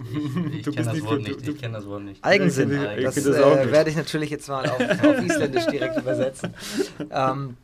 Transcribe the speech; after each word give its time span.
Ich, 0.00 0.60
ich, 0.60 0.66
ich 0.66 0.74
kenne 0.74 0.92
das 0.92 1.02
Wort 1.04 1.22
nicht. 1.22 1.48
Ich 1.48 1.60
kenne 1.60 1.74
das 1.74 1.86
Wort 1.86 2.02
nicht. 2.02 2.24
Eigensinn. 2.24 2.70
Das 2.70 3.14
das 3.14 3.26
äh, 3.26 3.72
werde 3.72 3.90
ich 3.90 3.96
natürlich 3.96 4.30
jetzt 4.30 4.48
mal 4.48 4.68
auf, 4.68 4.80
auf 4.80 5.22
Isländisch 5.22 5.66
direkt 5.66 5.98
übersetzen. 5.98 6.54
Ähm, 7.10 7.56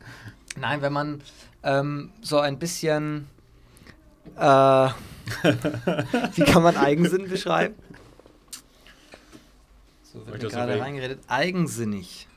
nein, 0.59 0.81
wenn 0.81 0.93
man 0.93 1.21
ähm, 1.63 2.11
so 2.21 2.39
ein 2.39 2.59
bisschen. 2.59 3.27
Äh, 4.37 4.89
wie 6.35 6.43
kann 6.43 6.63
man 6.63 6.77
Eigensinn 6.77 7.27
beschreiben? 7.29 7.75
So 10.03 10.25
wird 10.25 10.41
mir 10.41 10.49
gerade 10.49 10.79
reingeredet. 10.79 11.19
Eigensinnig. 11.27 12.27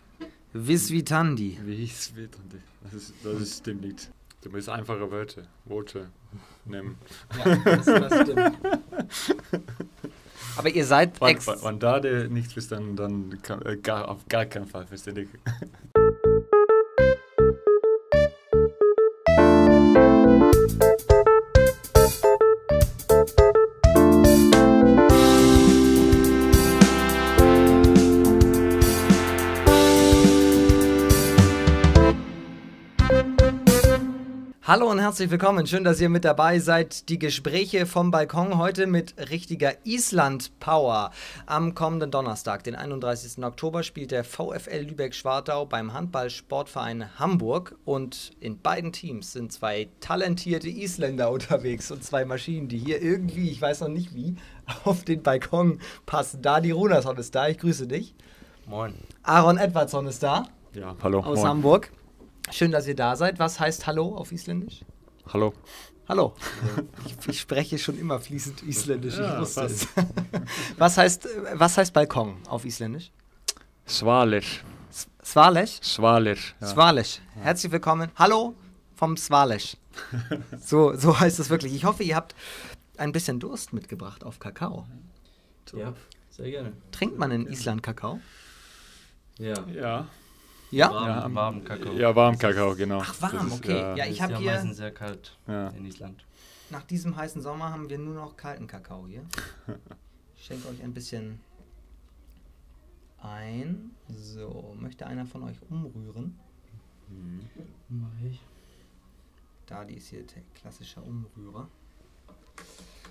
Visvitandi. 0.53 1.59
Visvitandi. 1.63 2.59
Das, 2.85 2.95
ist, 2.95 3.15
das 3.25 3.41
ist, 3.41 3.59
stimmt 3.59 3.83
nicht. 3.83 4.11
Du 4.43 4.51
musst 4.51 4.69
einfache 4.69 5.11
Wörter, 5.11 5.43
Worte 5.65 6.11
nehmen. 6.67 6.99
Ja, 7.45 7.57
das, 7.57 7.87
das 7.87 8.21
stimmt. 8.23 8.53
Aber 10.57 10.69
ihr 10.69 10.85
seid 10.85 11.21
Wenn, 11.21 11.29
ex. 11.29 11.47
wenn 11.47 11.79
da 11.79 12.01
der 12.01 12.29
nichts 12.29 12.53
verstanden, 12.53 12.97
dann 12.97 13.43
kann, 13.43 13.63
äh, 13.63 13.77
gar, 13.77 14.09
auf 14.09 14.27
gar 14.29 14.47
keinen 14.47 14.67
Fall 14.67 14.87
verstehe 14.87 15.27
Hallo 34.67 34.91
und 34.91 34.99
herzlich 34.99 35.31
willkommen. 35.31 35.67
Schön, 35.67 35.85
dass 35.85 36.01
ihr 36.01 36.09
mit 36.09 36.25
dabei 36.25 36.59
seid. 36.59 37.11
Die 37.11 37.19
Gespräche 37.19 37.85
vom 37.85 38.11
Balkon 38.11 38.57
heute 38.57 38.87
mit 38.87 39.15
richtiger 39.31 39.73
Island-Power. 39.85 41.11
Am 41.45 41.75
kommenden 41.75 42.11
Donnerstag, 42.11 42.65
den 42.65 42.75
31. 42.75 43.45
Oktober, 43.45 43.83
spielt 43.83 44.11
der 44.11 44.25
VfL 44.25 44.87
Lübeck-Schwartau 44.89 45.67
beim 45.67 45.93
Handball-Sportverein 45.93 47.19
Hamburg. 47.19 47.77
Und 47.85 48.31
in 48.41 48.59
beiden 48.59 48.93
Teams 48.93 49.35
sind 49.35 49.53
zwei 49.53 49.91
talentierte 50.01 50.71
Isländer 50.71 51.31
unterwegs 51.31 51.91
und 51.91 52.03
zwei 52.03 52.25
Maschinen, 52.25 52.69
die 52.69 52.79
hier 52.79 53.03
irgendwie, 53.03 53.51
ich 53.51 53.61
weiß 53.61 53.83
noch 53.83 53.89
nicht 53.89 54.15
wie, 54.15 54.37
auf 54.85 55.05
den 55.05 55.23
Balkon 55.23 55.79
passen. 56.07 56.41
Dadi 56.41 56.71
Runason 56.71 57.19
ist 57.19 57.35
da, 57.35 57.49
ich 57.49 57.59
grüße 57.59 57.87
dich. 57.87 58.15
Moin. 58.65 58.95
Aaron 59.25 59.59
Edwardsson 59.59 60.07
ist 60.07 60.23
da, 60.23 60.47
Ja, 60.73 60.97
hallo. 61.03 61.21
aus 61.21 61.41
moin. 61.41 61.49
Hamburg. 61.49 61.91
Schön, 62.51 62.71
dass 62.73 62.87
ihr 62.87 62.95
da 62.95 63.17
seid. 63.17 63.39
Was 63.39 63.59
heißt 63.61 63.87
Hallo 63.87 64.15
auf 64.17 64.33
Isländisch? 64.33 64.81
Hallo. 65.33 65.55
Hallo. 66.09 66.35
Ich, 67.07 67.29
ich 67.29 67.41
spreche 67.41 67.79
schon 67.79 67.99
immer 67.99 68.21
fließend 68.21 68.63
Isländisch. 68.63 69.17
Ja, 69.17 69.35
ich 69.35 69.41
wusste 69.41 69.63
es. 69.63 69.89
Was 70.79 70.97
heißt, 70.99 71.29
was 71.55 71.77
heißt 71.79 71.93
Balkon 71.95 72.37
auf 72.49 72.65
Isländisch? 72.65 73.11
Svaler. 73.87 74.39
S- 74.39 75.07
Svalech? 75.25 75.81
Svaler. 75.83 76.37
Ja. 76.61 76.67
Svalech. 76.67 77.21
Herzlich 77.35 77.73
willkommen. 77.73 78.11
Hallo 78.17 78.55
vom 78.95 79.17
Svalech. 79.17 79.77
So, 80.61 80.95
so 80.97 81.19
heißt 81.19 81.39
es 81.41 81.51
wirklich. 81.51 81.75
Ich 81.75 81.85
hoffe, 81.85 82.03
ihr 82.03 82.17
habt 82.17 82.35
ein 82.99 83.13
bisschen 83.13 83.41
Durst 83.41 83.73
mitgebracht 83.73 84.25
auf 84.25 84.39
Kakao. 84.39 84.87
Ja, 85.75 85.95
sehr 86.31 86.51
gerne. 86.51 86.73
Trinkt 86.93 87.19
man 87.19 87.31
in 87.31 87.47
Island 87.47 87.83
Kakao? 87.83 88.21
Ja. 89.39 89.55
ja. 89.69 90.07
Ja? 90.75 90.91
Warm, 90.91 91.07
Ja, 91.07 91.35
warmen 91.35 91.65
Kakao. 91.65 91.93
Ja, 91.95 92.15
warm 92.17 92.39
Kakao, 92.39 92.75
genau. 92.75 93.01
Ach, 93.03 93.21
warm, 93.23 93.47
ist, 93.49 93.55
okay. 93.59 93.79
Ja, 93.81 93.95
Ja, 93.97 94.05
Es 94.05 94.11
ich 94.11 94.23
habe 94.23 94.33
ja 94.35 94.39
hier, 94.39 94.53
meistens 94.53 94.77
sehr 94.77 94.91
kalt 94.93 95.37
Ja. 95.47 95.69
in 95.69 95.85
Island. 95.87 96.25
nach 96.71 96.83
diesem 96.85 97.17
heißen 97.17 97.41
Sommer 97.43 97.71
haben 97.71 97.89
wir 97.89 97.99
nur 97.99 98.15
noch 98.15 98.37
kalten 98.37 98.67
Kakao 98.67 99.07
hier. 99.07 99.25
Ich 100.37 100.49
schenke 100.49 100.69
euch 100.69 100.83
ein 100.83 100.93
bisschen 100.93 101.41
ein. 103.23 103.93
So, 104.15 104.77
möchte 104.79 105.07
einer 105.07 105.25
von 105.25 105.43
euch 105.45 105.57
umrühren? 105.71 106.39
Mach 107.89 108.09
ich. 108.29 108.41
Da, 109.67 109.85
die 109.85 109.95
ist 109.95 110.09
hier 110.09 110.23
der 110.25 110.43
klassische 110.55 111.01
Umrührer. 111.01 111.69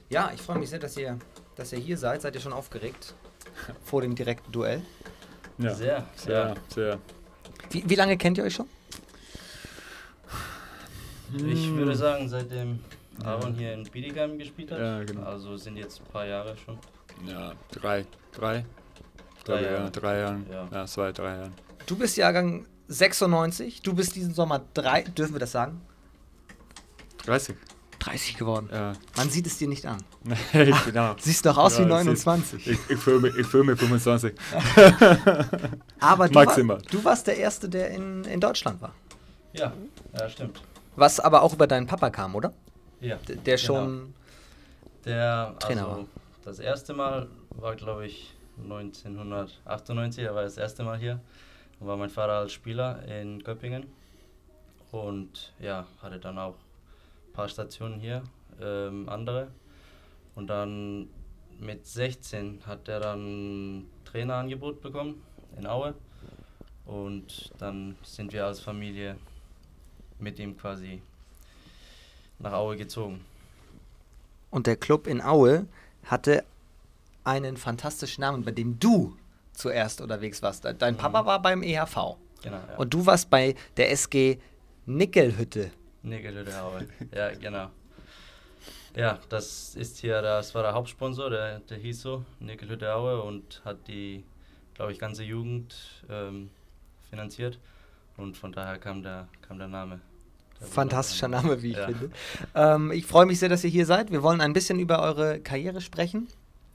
Ja, 0.09 0.31
ich 0.31 0.41
freue 0.41 0.59
mich 0.59 0.69
sehr, 0.69 0.77
dass 0.77 0.95
ihr, 0.97 1.17
dass 1.55 1.73
ihr 1.73 1.79
hier 1.79 1.97
seid. 1.97 2.21
Seid 2.21 2.35
ihr 2.35 2.41
schon 2.41 2.53
aufgeregt 2.53 3.15
vor 3.83 4.01
dem 4.01 4.13
direkten 4.13 4.51
Duell? 4.51 4.83
ja. 5.57 5.73
Sehr, 5.73 6.05
Sehr, 6.15 6.33
ja. 6.49 6.55
sehr. 6.67 6.99
Wie, 7.71 7.83
wie 7.89 7.95
lange 7.95 8.17
kennt 8.17 8.37
ihr 8.37 8.43
euch 8.43 8.53
schon? 8.55 8.67
Ich 11.35 11.69
würde 11.71 11.95
sagen, 11.95 12.29
seitdem 12.29 12.79
Aaron 13.23 13.53
hier 13.55 13.73
in 13.73 13.83
Bietigheim 13.83 14.37
gespielt 14.37 14.71
hat, 14.71 14.79
Ja, 14.79 15.03
genau. 15.03 15.23
also 15.23 15.57
sind 15.57 15.77
jetzt 15.77 15.99
ein 16.01 16.05
paar 16.11 16.25
Jahre 16.25 16.55
schon. 16.57 16.77
Ja, 17.27 17.53
drei. 17.71 18.05
Drei? 18.31 18.65
Drei 19.43 19.59
glaube, 19.59 19.63
Jahre. 19.63 19.83
Ja, 19.83 19.89
drei 19.89 20.19
Jahren. 20.19 20.45
Ja. 20.51 20.67
Ja. 20.71 20.85
zwei, 20.85 21.11
drei 21.11 21.37
Jahren. 21.37 21.53
Du 21.85 21.95
bist 21.95 22.17
Jahrgang 22.17 22.65
96. 22.87 23.81
Du 23.81 23.93
bist 23.93 24.15
diesen 24.15 24.33
Sommer 24.33 24.61
drei, 24.73 25.01
dürfen 25.03 25.33
wir 25.33 25.39
das 25.39 25.51
sagen? 25.51 25.81
30. 27.25 27.55
30 28.05 28.37
geworden. 28.37 28.69
Ja. 28.71 28.93
Man 29.17 29.29
sieht 29.29 29.45
es 29.47 29.57
dir 29.57 29.67
nicht 29.67 29.85
an. 29.85 29.97
Genau. 30.85 31.15
Siehst 31.19 31.45
doch 31.45 31.57
aus 31.57 31.73
Ja, 31.77 31.79
wie 31.79 31.83
es 32.11 32.25
29. 32.25 32.67
Ich, 32.67 32.79
ich 32.89 32.99
fühle 32.99 33.19
mich, 33.21 33.35
ich 33.35 33.47
fühl 33.47 33.63
mich 33.63 33.79
25. 33.79 34.33
Aber 35.99 36.27
du, 36.27 36.33
Maximal. 36.33 36.77
War, 36.77 36.83
du 36.89 37.03
warst 37.03 37.27
der 37.27 37.37
Erste, 37.37 37.69
der 37.69 37.89
in, 37.91 38.23
in 38.25 38.39
Deutschland 38.39 38.81
war. 38.81 38.93
Ja, 39.53 39.73
ja, 40.17 40.29
stimmt. 40.29 40.61
Was 40.95 41.19
aber 41.19 41.41
auch 41.41 41.53
über 41.53 41.65
deinen 41.67 41.87
Papa 41.87 42.09
kam, 42.09 42.35
oder? 42.35 42.53
Ja. 43.01 43.15
D- 43.27 43.35
Der 43.35 43.55
Genau. 43.57 43.65
schon. 43.65 44.13
Der, 45.05 45.55
Trainer 45.59 45.87
also, 45.87 46.07
das 46.45 46.59
erste 46.59 46.93
Mal 46.93 47.27
war, 47.49 47.75
glaube 47.75 48.05
ich, 48.05 48.33
1998, 48.61 50.23
da 50.25 50.35
war 50.35 50.43
das 50.43 50.57
erste 50.57 50.83
Mal 50.83 50.97
hier. 50.97 51.19
Da 51.79 51.85
war 51.87 51.97
mein 51.97 52.09
Vater 52.09 52.33
als 52.33 52.53
Spieler 52.53 53.03
in 53.07 53.43
Göppingen 53.43 53.87
und 54.91 55.53
ja, 55.59 55.85
hatte 56.01 56.19
dann 56.19 56.37
auch 56.37 56.55
paar 57.33 57.49
Stationen 57.49 57.99
hier, 57.99 58.23
ähm, 58.61 59.09
andere. 59.09 59.49
Und 60.35 60.47
dann 60.47 61.09
mit 61.59 61.85
16 61.85 62.61
hat 62.65 62.87
er 62.87 62.99
dann 62.99 63.85
Trainerangebot 64.05 64.81
bekommen 64.81 65.21
in 65.57 65.67
Aue 65.67 65.93
und 66.85 67.51
dann 67.59 67.95
sind 68.03 68.33
wir 68.33 68.45
als 68.45 68.59
Familie 68.59 69.17
mit 70.19 70.39
ihm 70.39 70.57
quasi 70.57 71.01
nach 72.39 72.53
Aue 72.53 72.77
gezogen. 72.77 73.23
Und 74.49 74.67
der 74.67 74.75
Club 74.75 75.07
in 75.07 75.21
Aue 75.21 75.65
hatte 76.05 76.43
einen 77.23 77.57
fantastischen 77.57 78.21
Namen, 78.21 78.43
bei 78.43 78.51
dem 78.51 78.79
du 78.79 79.15
zuerst 79.53 80.01
unterwegs 80.01 80.41
warst. 80.41 80.65
Dein 80.65 80.97
Papa 80.97 81.25
war 81.25 81.41
beim 81.41 81.63
EHV. 81.63 82.17
Genau, 82.41 82.57
ja. 82.57 82.75
Und 82.77 82.93
du 82.93 83.05
warst 83.05 83.29
bei 83.29 83.55
der 83.77 83.91
SG 83.91 84.37
Nickelhütte. 84.85 85.71
Nickelhütte 86.03 86.61
Aue. 86.61 86.87
ja, 87.15 87.31
genau. 87.33 87.69
Ja, 88.95 89.19
das 89.29 89.75
ist 89.75 89.97
hier, 89.97 90.21
das 90.21 90.53
war 90.53 90.61
der 90.63 90.73
Hauptsponsor, 90.73 91.29
der, 91.29 91.59
der 91.59 91.77
hieß 91.77 92.01
so, 92.01 92.23
Nickelhütte 92.39 92.93
Aue 92.93 93.21
und 93.23 93.61
hat 93.65 93.87
die, 93.87 94.23
glaube 94.75 94.91
ich, 94.91 94.99
ganze 94.99 95.23
Jugend 95.23 95.75
ähm, 96.09 96.49
finanziert. 97.09 97.57
Und 98.17 98.37
von 98.37 98.51
daher 98.51 98.77
kam 98.77 99.01
der, 99.01 99.27
kam 99.47 99.57
der 99.57 99.67
Name. 99.67 99.99
Fantastischer 100.61 101.27
Name, 101.27 101.61
wie 101.63 101.71
ich 101.71 101.77
Ja. 101.77 101.87
finde. 101.87 102.11
Ähm, 102.53 102.91
ich 102.91 103.05
freue 103.07 103.25
mich 103.25 103.39
sehr, 103.39 103.49
dass 103.49 103.63
ihr 103.63 103.69
hier 103.71 103.85
seid. 103.87 104.11
Wir 104.11 104.21
wollen 104.23 104.39
ein 104.39 104.53
bisschen 104.53 104.79
über 104.79 105.01
eure 105.01 105.39
Karriere 105.39 105.81
sprechen 105.81 106.27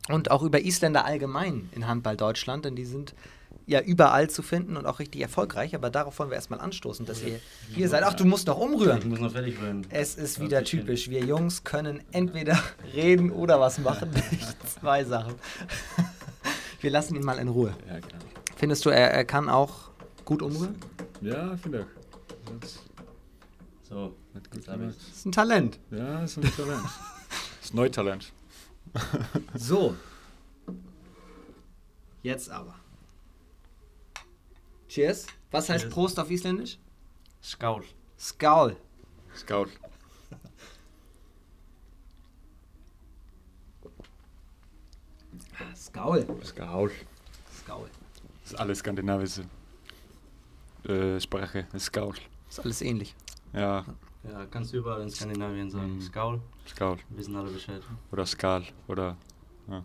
und 0.08 0.30
auch 0.30 0.42
über 0.42 0.60
Isländer 0.60 1.04
allgemein 1.04 1.68
in 1.72 1.86
Handball 1.86 2.16
Deutschland, 2.16 2.64
denn 2.64 2.74
die 2.74 2.84
sind 2.84 3.14
ja 3.68 3.80
überall 3.80 4.28
zu 4.30 4.42
finden 4.42 4.76
und 4.76 4.86
auch 4.86 4.98
richtig 4.98 5.20
erfolgreich. 5.20 5.74
Aber 5.74 5.90
darauf 5.90 6.18
wollen 6.18 6.30
wir 6.30 6.36
erstmal 6.36 6.60
anstoßen, 6.60 7.06
dass 7.06 7.22
ihr 7.22 7.38
hier 7.74 7.88
seid. 7.88 8.02
Ach, 8.02 8.14
du 8.14 8.24
musst 8.24 8.46
noch 8.46 8.58
Ich 8.58 8.64
umrühren. 8.64 9.08
muss 9.08 9.20
noch 9.20 9.32
fertig 9.32 9.60
rühren. 9.60 9.86
Es 9.90 10.14
ist 10.16 10.40
wieder 10.40 10.64
typisch. 10.64 11.08
Wir 11.10 11.24
Jungs 11.24 11.62
können 11.64 12.02
entweder 12.10 12.58
reden 12.94 13.30
oder 13.30 13.60
was 13.60 13.78
machen. 13.78 14.10
Zwei 14.80 15.04
Sachen. 15.04 15.34
Wir 16.80 16.90
lassen 16.90 17.16
ihn 17.16 17.24
mal 17.24 17.38
in 17.38 17.48
Ruhe. 17.48 17.74
Ja. 17.88 17.96
Findest 18.56 18.84
du, 18.86 18.90
er, 18.90 19.10
er 19.12 19.24
kann 19.24 19.48
auch 19.48 19.90
gut 20.24 20.42
umrühren? 20.42 20.76
Ja, 21.20 21.56
finde 21.56 21.80
ich. 21.80 22.60
Das 22.60 22.78
So, 23.88 24.14
ich 24.34 24.64
Das 24.64 24.96
ist 25.16 25.26
ein 25.26 25.32
Talent. 25.32 25.78
Ja, 25.90 26.22
ist 26.22 26.36
ein 26.36 26.42
Talent. 26.54 26.82
Das 26.84 27.64
ist 27.64 27.74
Neutalent. 27.74 28.32
So. 29.54 29.96
Jetzt 32.22 32.48
aber. 32.50 32.77
Cheers. 34.88 35.26
Was 35.50 35.68
heißt 35.68 35.84
Cheers. 35.84 35.94
Prost 35.94 36.18
auf 36.18 36.30
Isländisch? 36.30 36.78
Skaul. 37.42 37.84
Skaul. 38.18 38.76
Scout. 39.34 39.68
Skaul. 45.76 46.26
Scout. 46.44 46.90
Skaul. 47.60 47.88
Das 48.42 48.52
ist 48.52 48.58
alles 48.60 48.78
skandinavische 48.78 49.42
äh, 50.84 51.20
Sprache. 51.20 51.66
Scout. 51.78 52.14
Ist 52.48 52.60
alles 52.60 52.82
ähnlich. 52.82 53.14
Ja, 53.52 53.84
Ja, 54.24 54.46
kannst 54.46 54.72
du 54.72 54.78
überall 54.78 55.02
in 55.02 55.10
Skandinavien 55.10 55.70
sagen. 55.70 55.94
Mhm. 55.96 56.00
Skaul, 56.02 56.40
Scout. 56.66 56.98
wissen 57.10 57.36
alle 57.36 57.50
Bescheid. 57.50 57.82
Oder 58.12 58.26
Skal. 58.26 58.64
Oder. 58.88 59.16
Skol. 59.68 59.84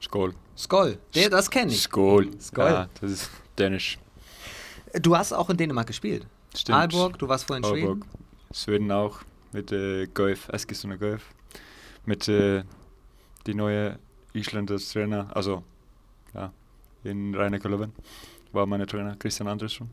Skål. 0.00 0.34
Skoll, 0.56 0.98
der, 1.14 1.30
das 1.30 1.50
kenne 1.50 1.72
ich. 1.72 1.82
Skål. 1.82 2.30
Skål. 2.40 2.70
Ja, 2.70 2.88
das 3.00 3.10
ist 3.10 3.30
dänisch. 3.58 3.98
Du 4.94 5.16
hast 5.16 5.32
auch 5.32 5.50
in 5.50 5.56
Dänemark 5.56 5.86
gespielt. 5.86 6.26
Stimmt. 6.56 6.78
Aalborg, 6.78 7.18
du 7.18 7.28
warst 7.28 7.46
vorhin 7.46 7.64
in 7.64 7.70
Aalborg. 7.70 8.04
Schweden. 8.04 8.54
Schweden 8.54 8.92
auch 8.92 9.20
mit 9.52 9.70
äh, 9.72 10.06
Guif, 10.06 10.48
Eskilstuna 10.48 10.96
Guif. 10.96 11.22
Mit 12.06 12.26
äh, 12.28 12.64
die 13.46 13.54
neue 13.54 13.98
Islanders 14.32 14.90
Trainer, 14.90 15.28
also 15.34 15.62
ja, 16.34 16.52
in 17.04 17.34
Rainer 17.34 17.58
Löwen 17.58 17.92
war 18.52 18.66
mein 18.66 18.86
Trainer 18.86 19.16
Christian 19.16 19.48
Andersson 19.48 19.90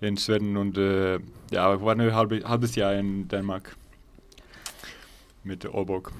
in 0.00 0.16
Schweden 0.16 0.56
und 0.56 0.76
äh, 0.76 1.18
ja, 1.50 1.74
ich 1.74 1.80
war 1.80 1.94
ein 1.94 2.14
halbe, 2.14 2.42
halbes 2.44 2.74
Jahr 2.74 2.94
in 2.94 3.28
Dänemark 3.28 3.76
mit 5.44 5.64
Aalborg. 5.64 6.12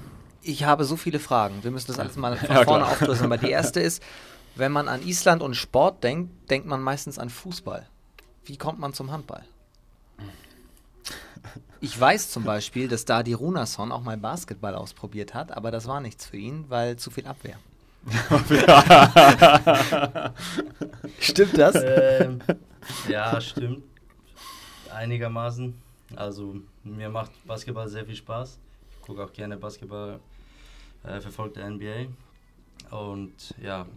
Ich 0.47 0.63
habe 0.63 0.85
so 0.85 0.95
viele 0.95 1.19
Fragen. 1.19 1.61
Wir 1.63 1.71
müssen 1.71 1.87
das 1.87 1.99
alles 1.99 2.15
mal 2.15 2.37
von 2.37 2.55
Ja, 2.55 2.63
vorne 2.63 2.85
aufdröseln. 2.85 3.25
Aber 3.25 3.37
die 3.37 3.51
erste 3.51 3.81
ist, 3.81 4.01
wenn 4.55 4.71
man 4.71 4.87
an 4.87 5.05
Island 5.05 5.41
und 5.41 5.55
Sport 5.55 6.05
denkt, 6.05 6.49
denkt 6.49 6.67
man 6.67 6.81
meistens 6.81 7.19
an 7.19 7.29
Fußball. 7.29 7.85
Wie 8.45 8.55
kommt 8.55 8.79
man 8.79 8.93
zum 8.93 9.11
Handball? 9.11 9.43
Ich 11.81 11.99
weiß 11.99 12.31
zum 12.31 12.45
Beispiel, 12.45 12.87
dass 12.87 13.03
Dadi 13.03 13.33
Runason 13.33 13.91
auch 13.91 14.01
mal 14.01 14.17
Basketball 14.17 14.73
ausprobiert 14.73 15.33
hat, 15.33 15.51
aber 15.51 15.69
das 15.69 15.85
war 15.85 15.99
nichts 15.99 16.25
für 16.25 16.37
ihn, 16.37 16.63
weil 16.69 16.95
zu 16.95 17.11
viel 17.11 17.27
Abwehr. 17.27 17.57
Stimmt 21.19 21.57
das? 21.57 21.75
Ähm, 21.75 22.39
ja, 23.09 23.41
stimmt. 23.41 23.83
Einigermaßen. 24.93 25.73
Also 26.15 26.55
mir 26.85 27.09
macht 27.09 27.31
Basketball 27.45 27.89
sehr 27.89 28.05
viel 28.05 28.15
Spaß. 28.15 28.57
Ich 28.97 29.05
gucke 29.05 29.23
auch 29.23 29.33
gerne 29.33 29.57
Basketball, 29.57 30.21
äh, 31.07 31.21
verfolge 31.21 31.55
der 31.55 31.69
NBA. 31.69 32.07
Und 32.95 33.55
ja, 33.61 33.87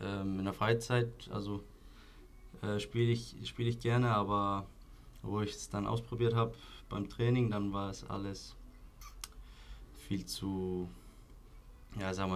ähm, 0.00 0.38
in 0.38 0.44
der 0.44 0.54
Freizeit, 0.54 1.28
also 1.32 1.62
äh, 2.62 2.78
spiele 2.78 3.12
ich, 3.12 3.36
spiel 3.44 3.68
ich 3.68 3.80
gerne, 3.80 4.10
aber 4.10 4.66
wo 5.22 5.40
ich 5.40 5.50
es 5.50 5.68
dann 5.68 5.86
ausprobiert 5.86 6.34
habe 6.34 6.54
beim 6.88 7.08
Training, 7.08 7.50
dann 7.50 7.72
war 7.72 7.90
es 7.90 8.08
alles 8.08 8.54
viel 9.96 10.24
zu, 10.24 10.88
ja, 11.98 12.14
sagen 12.14 12.30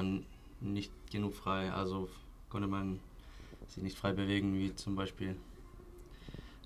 wir, 0.61 0.69
nicht 0.69 0.93
genug 1.11 1.35
frei. 1.35 1.73
Also 1.73 2.09
konnte 2.49 2.69
man 2.69 3.01
sich 3.69 3.83
nicht 3.83 3.99
frei 3.99 4.13
bewegen, 4.13 4.55
wie 4.55 4.75
zum 4.75 4.95
Beispiel, 4.95 5.37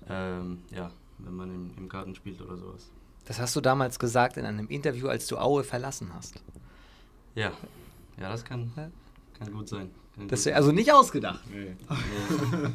ähm, 0.09 0.63
ja, 0.71 0.91
wenn 1.19 1.35
man 1.35 1.53
im, 1.53 1.71
im 1.77 1.89
Garten 1.89 2.13
spielt 2.13 2.41
oder 2.41 2.57
sowas. 2.57 2.91
Das 3.25 3.39
hast 3.39 3.55
du 3.55 3.61
damals 3.61 3.99
gesagt 3.99 4.37
in 4.37 4.45
einem 4.45 4.67
Interview, 4.67 5.07
als 5.07 5.27
du 5.27 5.37
Aue 5.37 5.63
verlassen 5.63 6.13
hast. 6.13 6.41
Ja, 7.37 7.51
ja, 8.19 8.29
das 8.31 8.43
kann, 8.43 8.71
Ja. 8.75 8.89
kann 9.37 9.53
gut 9.53 9.69
sein. 9.69 9.91
Kann 10.15 10.27
Das 10.27 10.45
ist 10.45 10.51
also 10.53 10.71
nicht 10.71 10.91
ausgedacht. 10.91 11.41
Nee. 11.51 11.75
Nee, 11.89 12.69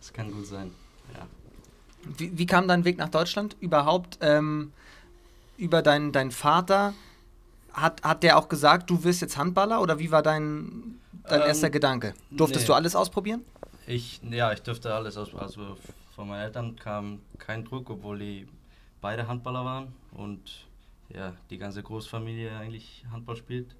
das 0.00 0.12
kann 0.12 0.32
gut 0.32 0.46
sein. 0.46 0.72
Ja. 1.14 1.26
Wie, 2.18 2.36
wie 2.36 2.46
kam 2.46 2.66
dein 2.66 2.84
Weg 2.84 2.98
nach 2.98 3.08
Deutschland 3.08 3.56
überhaupt? 3.60 4.18
Ähm, 4.20 4.72
über 5.56 5.80
deinen 5.82 6.10
dein 6.10 6.32
Vater? 6.32 6.92
Hat, 7.72 8.02
hat 8.02 8.22
der 8.24 8.36
auch 8.36 8.48
gesagt, 8.48 8.90
du 8.90 9.04
wirst 9.04 9.20
jetzt 9.20 9.36
Handballer 9.36 9.80
oder 9.80 9.98
wie 10.00 10.10
war 10.10 10.22
dein, 10.22 11.00
dein 11.28 11.42
Ähm, 11.42 11.46
erster 11.46 11.70
Gedanke? 11.70 12.14
Durftest 12.32 12.64
nee. 12.64 12.66
du 12.66 12.74
alles 12.74 12.96
ausprobieren? 12.96 13.42
Ich, 13.86 14.20
ja, 14.28 14.52
ich 14.52 14.62
durfte 14.62 14.92
alles 14.92 15.16
aus. 15.16 15.32
Also 15.34 15.76
von 16.16 16.26
meinen 16.28 16.42
Eltern 16.42 16.74
kam 16.76 17.20
kein 17.38 17.64
Druck, 17.64 17.90
obwohl 17.90 18.18
die 18.18 18.48
beide 19.00 19.28
Handballer 19.28 19.64
waren 19.64 19.88
und 20.12 20.40
ja, 21.08 21.34
die 21.50 21.58
ganze 21.58 21.82
Großfamilie 21.82 22.56
eigentlich 22.56 23.04
Handball 23.10 23.36
spielt. 23.36 23.74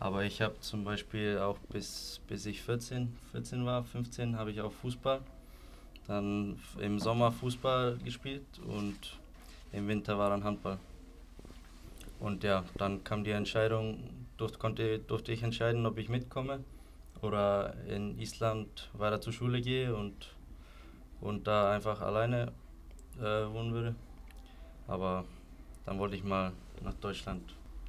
Aber 0.00 0.24
ich 0.24 0.40
habe 0.40 0.60
zum 0.60 0.84
Beispiel 0.84 1.38
auch 1.38 1.58
bis, 1.70 2.20
bis 2.28 2.46
ich 2.46 2.62
14, 2.62 3.16
14 3.32 3.66
war, 3.66 3.82
15, 3.82 4.36
habe 4.36 4.50
ich 4.50 4.60
auch 4.60 4.72
Fußball. 4.72 5.20
Dann 6.06 6.58
im 6.80 6.98
Sommer 6.98 7.32
Fußball 7.32 7.98
gespielt 8.04 8.46
und 8.66 9.18
im 9.72 9.88
Winter 9.88 10.18
war 10.18 10.30
dann 10.30 10.44
Handball. 10.44 10.78
Und 12.20 12.44
ja, 12.44 12.64
dann 12.76 13.04
kam 13.04 13.24
die 13.24 13.30
Entscheidung, 13.30 14.10
durfte, 14.36 14.58
konnte, 14.58 14.98
durfte 15.00 15.32
ich 15.32 15.42
entscheiden, 15.42 15.84
ob 15.86 15.98
ich 15.98 16.08
mitkomme 16.08 16.64
oder 17.22 17.74
in 17.88 18.18
Island 18.18 18.90
weiter 18.92 19.20
zur 19.20 19.32
Schule 19.32 19.60
gehe 19.60 19.94
und, 19.94 20.34
und 21.20 21.46
da 21.46 21.72
einfach 21.72 22.00
alleine 22.00 22.52
äh, 23.18 23.52
wohnen 23.52 23.72
würde. 23.72 23.94
Aber 24.86 25.24
dann 25.88 25.98
wollte 25.98 26.16
ich 26.16 26.24
mal 26.24 26.52
nach 26.84 26.92
Deutschland. 26.94 27.42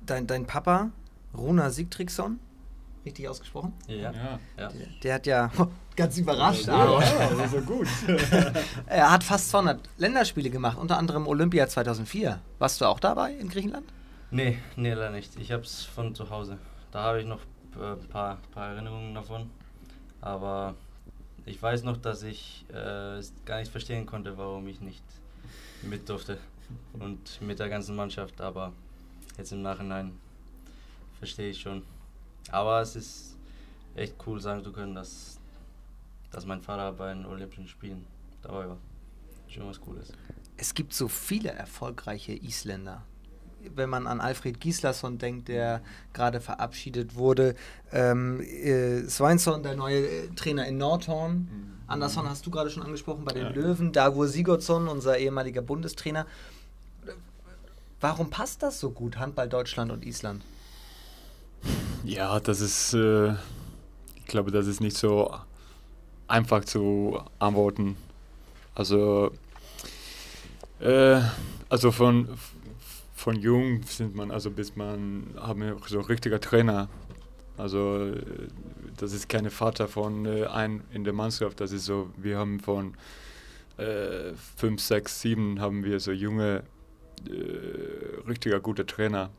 Dein, 0.06 0.26
dein 0.26 0.46
Papa, 0.46 0.90
Runa 1.38 1.70
Sigtriksson, 1.70 2.40
richtig 3.06 3.28
ausgesprochen? 3.28 3.74
Ja. 3.88 4.14
Ja. 4.14 4.40
ja. 4.58 4.70
Der, 4.70 4.88
der 5.04 5.14
hat 5.16 5.28
ja 5.28 5.52
ganz 5.98 6.18
überrascht. 6.18 6.68
Ja, 6.68 7.00
ist 7.44 7.52
so 7.52 7.62
gut. 7.62 7.88
Er 8.88 9.12
hat 9.12 9.26
fast 9.26 9.50
200 9.50 9.82
Länderspiele 9.98 10.50
gemacht, 10.50 10.78
unter 10.78 10.98
anderem 10.98 11.28
Olympia 11.28 11.68
2004. 11.68 12.40
Warst 12.58 12.80
du 12.80 12.86
auch 12.86 13.02
dabei 13.02 13.34
in 13.34 13.50
Griechenland? 13.50 13.86
Nee, 14.32 14.60
nee, 14.78 14.94
leider 14.94 15.12
nicht. 15.12 15.38
Ich 15.38 15.52
habe 15.52 15.64
es 15.64 15.84
von 15.84 16.16
zu 16.16 16.30
Hause. 16.30 16.58
Da 16.92 17.04
habe 17.04 17.20
ich 17.20 17.28
noch 17.28 17.42
ein 17.78 18.08
paar, 18.08 18.38
paar 18.54 18.70
Erinnerungen 18.70 19.14
davon. 19.14 19.50
Aber 20.22 20.76
ich 21.46 21.62
weiß 21.62 21.84
noch, 21.84 21.98
dass 21.98 22.24
ich 22.24 22.66
äh, 22.74 23.18
es 23.18 23.34
gar 23.44 23.60
nicht 23.60 23.72
verstehen 23.72 24.06
konnte, 24.06 24.38
warum 24.38 24.68
ich 24.68 24.80
nicht 24.80 25.04
mit 25.82 26.08
durfte. 26.08 26.38
Und 26.94 27.42
mit 27.42 27.60
der 27.60 27.70
ganzen 27.70 27.96
Mannschaft. 27.96 28.40
Aber 28.42 28.74
jetzt 29.38 29.52
im 29.52 29.62
Nachhinein 29.62 30.12
verstehe 31.18 31.50
ich 31.50 31.62
schon. 31.62 31.84
Aber 32.52 32.82
es 32.82 32.96
ist 32.96 33.38
echt 33.96 34.16
cool, 34.26 34.40
sagen 34.40 34.64
zu 34.64 34.72
können, 34.72 34.96
dass, 34.96 35.40
dass 36.32 36.46
mein 36.46 36.62
Vater 36.62 36.92
bei 36.94 37.14
den 37.14 37.26
Olympischen 37.26 37.68
Spielen 37.68 38.06
dabei 38.42 38.68
war. 38.70 38.78
Schon 39.48 39.68
was 39.68 39.82
Cooles. 39.82 40.12
Es 40.58 40.74
gibt 40.74 40.94
so 40.94 41.08
viele 41.08 41.50
erfolgreiche 41.50 42.34
Isländer. 42.34 43.04
Wenn 43.76 43.90
man 43.90 44.08
an 44.08 44.22
Alfred 44.22 44.62
Gislason 44.62 45.18
denkt, 45.18 45.50
der 45.50 45.82
gerade 46.14 46.40
verabschiedet 46.40 47.16
wurde, 47.16 47.56
ähm, 47.92 48.40
äh, 48.42 49.02
Sveinsson, 49.10 49.64
der 49.64 49.76
neue 49.76 50.00
äh, 50.00 50.28
Trainer 50.30 50.66
in 50.66 50.78
Nordhorn, 50.78 51.50
Andersson 51.88 52.30
hast 52.30 52.46
du 52.46 52.52
gerade 52.52 52.70
schon 52.70 52.84
angesprochen 52.84 53.26
bei 53.26 53.34
den 53.34 53.44
Ja. 53.44 53.50
Löwen, 53.50 53.92
Dagur 53.92 54.28
Sigurdsson, 54.28 54.88
unser 54.88 55.18
ehemaliger 55.18 55.62
Bundestrainer. 55.62 56.26
Warum 58.02 58.30
passt 58.30 58.64
das 58.64 58.80
so 58.80 58.92
gut, 58.92 59.18
Handball 59.18 59.50
Deutschland 59.50 59.92
und 59.92 60.06
Island? 60.06 60.44
Ja, 62.06 62.40
das 62.40 62.62
ist, 62.62 62.94
äh, 62.94 63.34
ich 64.16 64.26
glaube, 64.26 64.52
das 64.52 64.68
ist 64.68 64.80
nicht 64.80 64.98
so 64.98 65.34
einfach 66.28 66.64
zu 66.64 67.20
antworten. 67.40 67.98
Also, 68.74 69.32
äh, 70.80 71.20
also 71.68 71.92
von, 71.92 72.30
von 73.16 73.36
jung 73.36 73.84
sind 73.84 74.16
man, 74.16 74.32
also 74.32 74.50
bis 74.50 74.78
man, 74.78 75.36
haben 75.38 75.62
wir 75.62 75.78
so 75.88 76.00
richtiger 76.00 76.40
Trainer. 76.40 76.88
Also, 77.58 78.14
das 78.96 79.12
ist 79.12 79.28
keine 79.28 79.50
Vater 79.50 79.90
von 79.90 80.26
äh, 80.26 80.46
ein 80.46 80.82
in 80.94 81.04
der 81.04 81.12
Mannschaft, 81.12 81.60
das 81.60 81.74
ist 81.74 81.84
so, 81.84 82.10
wir 82.16 82.38
haben 82.38 82.62
von 82.62 82.94
äh, 83.78 84.34
fünf, 84.56 84.82
sechs, 84.82 85.20
sieben 85.20 85.60
haben 85.60 85.84
wir 85.84 86.00
so 86.00 86.14
junge, 86.14 86.64
äh, 87.28 88.28
richtiger 88.28 88.60
gute 88.60 88.86
Trainer. 88.86 89.30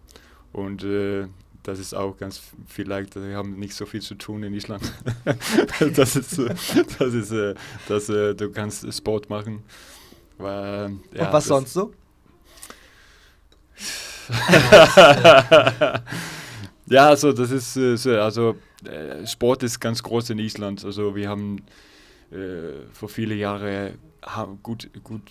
Und 0.53 0.85
äh, 0.85 1.27
das 1.63 1.79
ist 1.79 1.95
auch 1.95 2.17
ganz 2.17 2.41
vielleicht, 2.67 3.17
wir 3.17 3.37
haben 3.37 3.59
nicht 3.59 3.75
so 3.75 3.87
viel 3.87 4.01
zu 4.01 4.15
tun 4.15 4.43
in 4.43 4.55
Island. 4.55 4.83
das 5.95 6.17
ist, 6.17 6.39
äh, 6.39 6.55
das 6.99 7.15
ist, 7.15 7.33
äh, 7.33 7.55
dass 7.89 8.09
äh, 8.09 8.35
du 8.35 8.51
kannst 8.51 8.93
Sport 8.93 9.29
machen. 9.31 9.63
Weil, 10.39 10.93
ja, 11.13 11.27
und 11.27 11.33
was 11.33 11.45
das- 11.45 11.47
sonst 11.47 11.73
so? 11.73 11.93
ja, 16.87 17.09
also 17.09 17.33
das 17.33 17.51
ist 17.51 17.77
äh, 17.77 17.97
so, 17.97 18.11
also 18.13 18.57
äh, 18.85 19.27
Sport 19.27 19.63
ist 19.65 19.81
ganz 19.81 20.03
groß 20.03 20.31
in 20.31 20.39
Island. 20.39 20.85
Also 20.85 21.17
wir 21.17 21.29
haben 21.29 21.63
äh, 22.31 22.87
vor 22.93 23.09
viele 23.09 23.35
Jahre 23.35 23.95
ha 24.25 24.49
gut, 24.63 24.89
gut 25.03 25.23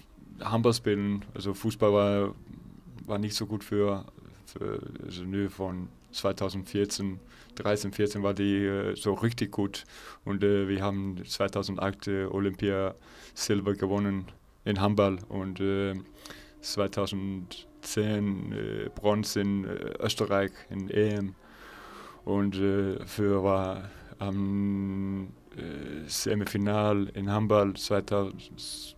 Handball 0.44 0.74
spielen. 0.74 1.26
Also 1.34 1.54
Fußball 1.54 1.94
war, 1.94 2.36
war 3.06 3.18
nicht 3.18 3.36
so 3.36 3.46
gut 3.46 3.64
für, 3.64 4.06
für 4.46 4.82
also 5.06 5.24
nur 5.24 5.50
von 5.50 5.90
2014, 6.12 7.20
13, 7.56 7.92
14 7.92 8.24
war 8.24 8.34
die 8.34 8.66
äh, 8.66 8.96
so 8.96 9.14
richtig 9.14 9.52
gut. 9.52 9.86
Und 10.26 10.44
äh, 10.44 10.68
wir 10.68 10.82
haben 10.82 11.24
2008 11.26 12.08
äh, 12.08 12.26
Olympia 12.26 12.96
Silber 13.34 13.74
gewonnen 13.74 14.26
in 14.66 14.82
Handball 14.82 15.20
und 15.30 15.60
äh, 15.60 15.94
2010 16.62 18.52
äh, 18.52 18.90
Bronze 18.94 19.42
in 19.42 19.66
äh, 19.66 19.94
Österreich 20.00 20.52
in 20.70 20.90
EM. 20.90 21.36
Und 22.26 22.56
äh, 22.56 23.06
für 23.06 23.44
war 23.44 23.90
am 24.20 25.30
äh, 25.56 26.08
Semifinal 26.08 27.10
in 27.14 27.32
Handball 27.32 27.74
2000, 27.74 28.96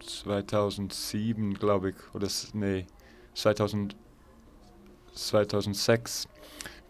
2007, 0.00 1.54
glaube 1.54 1.90
ich, 1.90 1.96
oder 2.14 2.28
nee, 2.54 2.86
2000, 3.34 3.96
2006 5.14 6.28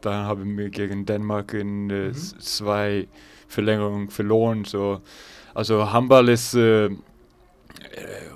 dann 0.00 0.26
haben 0.26 0.56
wir 0.56 0.70
gegen 0.70 1.06
Dänemark 1.06 1.54
in 1.54 1.90
äh, 1.90 2.08
mhm. 2.08 2.14
zwei 2.14 3.08
Verlängerungen 3.48 4.10
verloren. 4.10 4.64
So. 4.64 5.00
Also 5.54 5.92
Handball 5.92 6.28
ist 6.28 6.54
äh, 6.54 6.86
äh, 6.86 6.90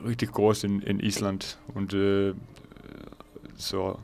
richtig 0.05 0.33
groß 0.33 0.65
in, 0.65 0.83
in 0.83 1.01
Island 1.01 1.59
und 1.75 1.95
äh, 1.95 2.35
so 3.57 3.99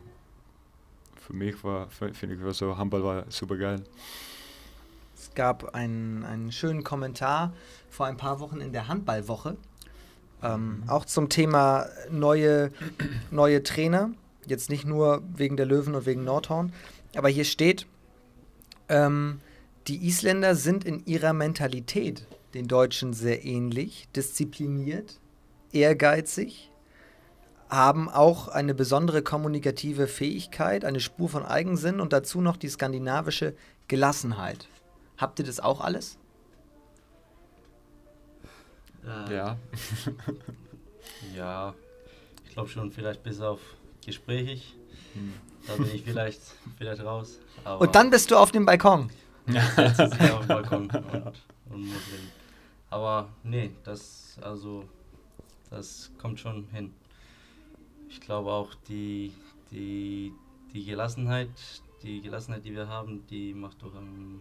für 1.17 1.33
mich 1.33 1.63
war, 1.65 1.89
finde 1.89 2.35
ich, 2.35 2.43
war 2.45 2.55
so 2.55 2.77
Handball 2.77 3.03
war 3.03 3.25
super 3.29 3.57
geil. 3.57 3.83
Es 5.17 5.35
gab 5.35 5.75
einen, 5.75 6.25
einen 6.25 6.53
schönen 6.53 6.85
Kommentar 6.85 7.53
vor 7.91 8.07
ein 8.07 8.17
paar 8.17 8.41
Wochen 8.41 8.61
in 8.61 8.73
der 8.73 8.89
Handballwoche, 8.89 9.57
ähm, 10.43 10.83
auch 10.87 11.05
zum 11.05 11.29
Thema 11.29 11.87
neue, 12.11 12.71
neue 13.31 13.63
Trainer. 13.63 14.11
Jetzt 14.47 14.71
nicht 14.71 14.87
nur 14.87 15.23
wegen 15.35 15.57
der 15.57 15.67
Löwen 15.67 15.95
und 15.95 16.07
wegen 16.07 16.25
Nordhorn, 16.25 16.73
aber 17.15 17.29
hier 17.29 17.45
steht, 17.45 17.87
ähm, 18.89 19.41
die 19.87 20.07
Isländer 20.07 20.55
sind 20.55 20.85
in 20.85 21.05
ihrer 21.07 21.33
Mentalität 21.33 22.27
den 22.55 22.69
Deutschen 22.69 23.13
sehr 23.13 23.45
ähnlich, 23.45 24.09
diszipliniert, 24.15 25.19
ehrgeizig, 25.73 26.71
haben 27.69 28.09
auch 28.09 28.49
eine 28.49 28.75
besondere 28.75 29.23
kommunikative 29.23 30.07
Fähigkeit, 30.07 30.85
eine 30.85 31.01
Spur 31.01 31.29
von 31.29 31.45
Eigensinn 31.45 32.01
und 32.01 32.13
dazu 32.13 32.41
noch 32.41 32.57
die 32.57 32.69
skandinavische 32.69 33.55
Gelassenheit. 33.89 34.69
Habt 35.17 35.39
ihr 35.39 35.45
das 35.45 35.61
auch 35.61 35.81
alles? 35.81 36.18
Äh, 39.09 39.35
ja. 39.35 39.57
ja, 41.37 41.75
ich 42.45 42.53
glaube 42.53 42.69
schon, 42.69 42.93
vielleicht 42.93 43.23
bis 43.23 43.41
auf 43.41 43.61
gesprächig. 44.05 44.75
Hm. 45.15 45.33
Da 45.67 45.75
bin 45.75 45.95
ich 45.95 46.03
vielleicht, 46.03 46.41
vielleicht 46.77 47.03
raus. 47.03 47.39
und 47.79 47.95
dann 47.95 48.11
bist 48.11 48.31
du 48.31 48.37
auf 48.37 48.53
dem 48.53 48.65
Balkon. 48.65 49.11
Ja, 49.47 49.63
jetzt 49.77 49.99
ist 49.99 50.21
auf 50.31 50.41
dem 50.41 50.49
Balkon 50.49 50.91
und, 50.91 50.95
und 51.71 51.87
muss 51.87 52.07
reden. 52.13 52.33
Aber 52.91 53.29
nee, 53.43 53.71
das, 53.85 54.39
also, 54.41 54.85
das 55.71 56.11
kommt 56.19 56.41
schon 56.41 56.67
hin. 56.73 56.93
Ich 58.09 58.21
glaube 58.21 58.51
auch 58.51 58.75
die, 58.89 59.33
die, 59.71 60.33
die 60.73 60.85
Gelassenheit, 60.85 61.51
die 62.03 62.21
Gelassenheit, 62.23 62.65
die 62.65 62.75
wir 62.75 62.89
haben, 62.89 63.27
die 63.27 63.53
macht, 63.53 63.83
doch, 63.83 63.95
ähm, 63.95 64.41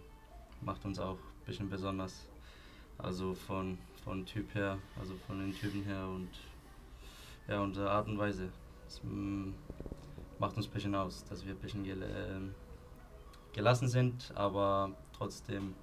macht 0.62 0.86
uns 0.86 1.00
auch 1.00 1.18
ein 1.18 1.46
bisschen 1.46 1.70
besonders. 1.70 2.14
Also 2.98 3.34
von, 3.34 3.78
von 4.08 4.26
Typ 4.26 4.56
her, 4.56 4.78
also 4.98 5.14
von 5.28 5.40
den 5.40 5.54
Typen 5.54 5.84
her 5.84 6.08
und 6.08 6.30
ja, 7.48 7.62
unsere 7.62 7.92
Art 7.92 8.08
und 8.08 8.18
Weise. 8.18 8.50
Das 8.86 9.02
mm, 9.04 9.50
macht 10.40 10.56
uns 10.56 10.68
ein 10.68 10.72
bisschen 10.72 10.96
aus, 10.96 11.26
dass 11.26 11.46
wir 11.46 11.54
ein 11.54 11.60
bisschen 11.60 11.84
gel 11.84 12.02
äh, 12.02 13.54
gelassen 13.54 13.90
sind, 13.90 14.32
aber 14.34 14.92
trotzdem 15.12 15.74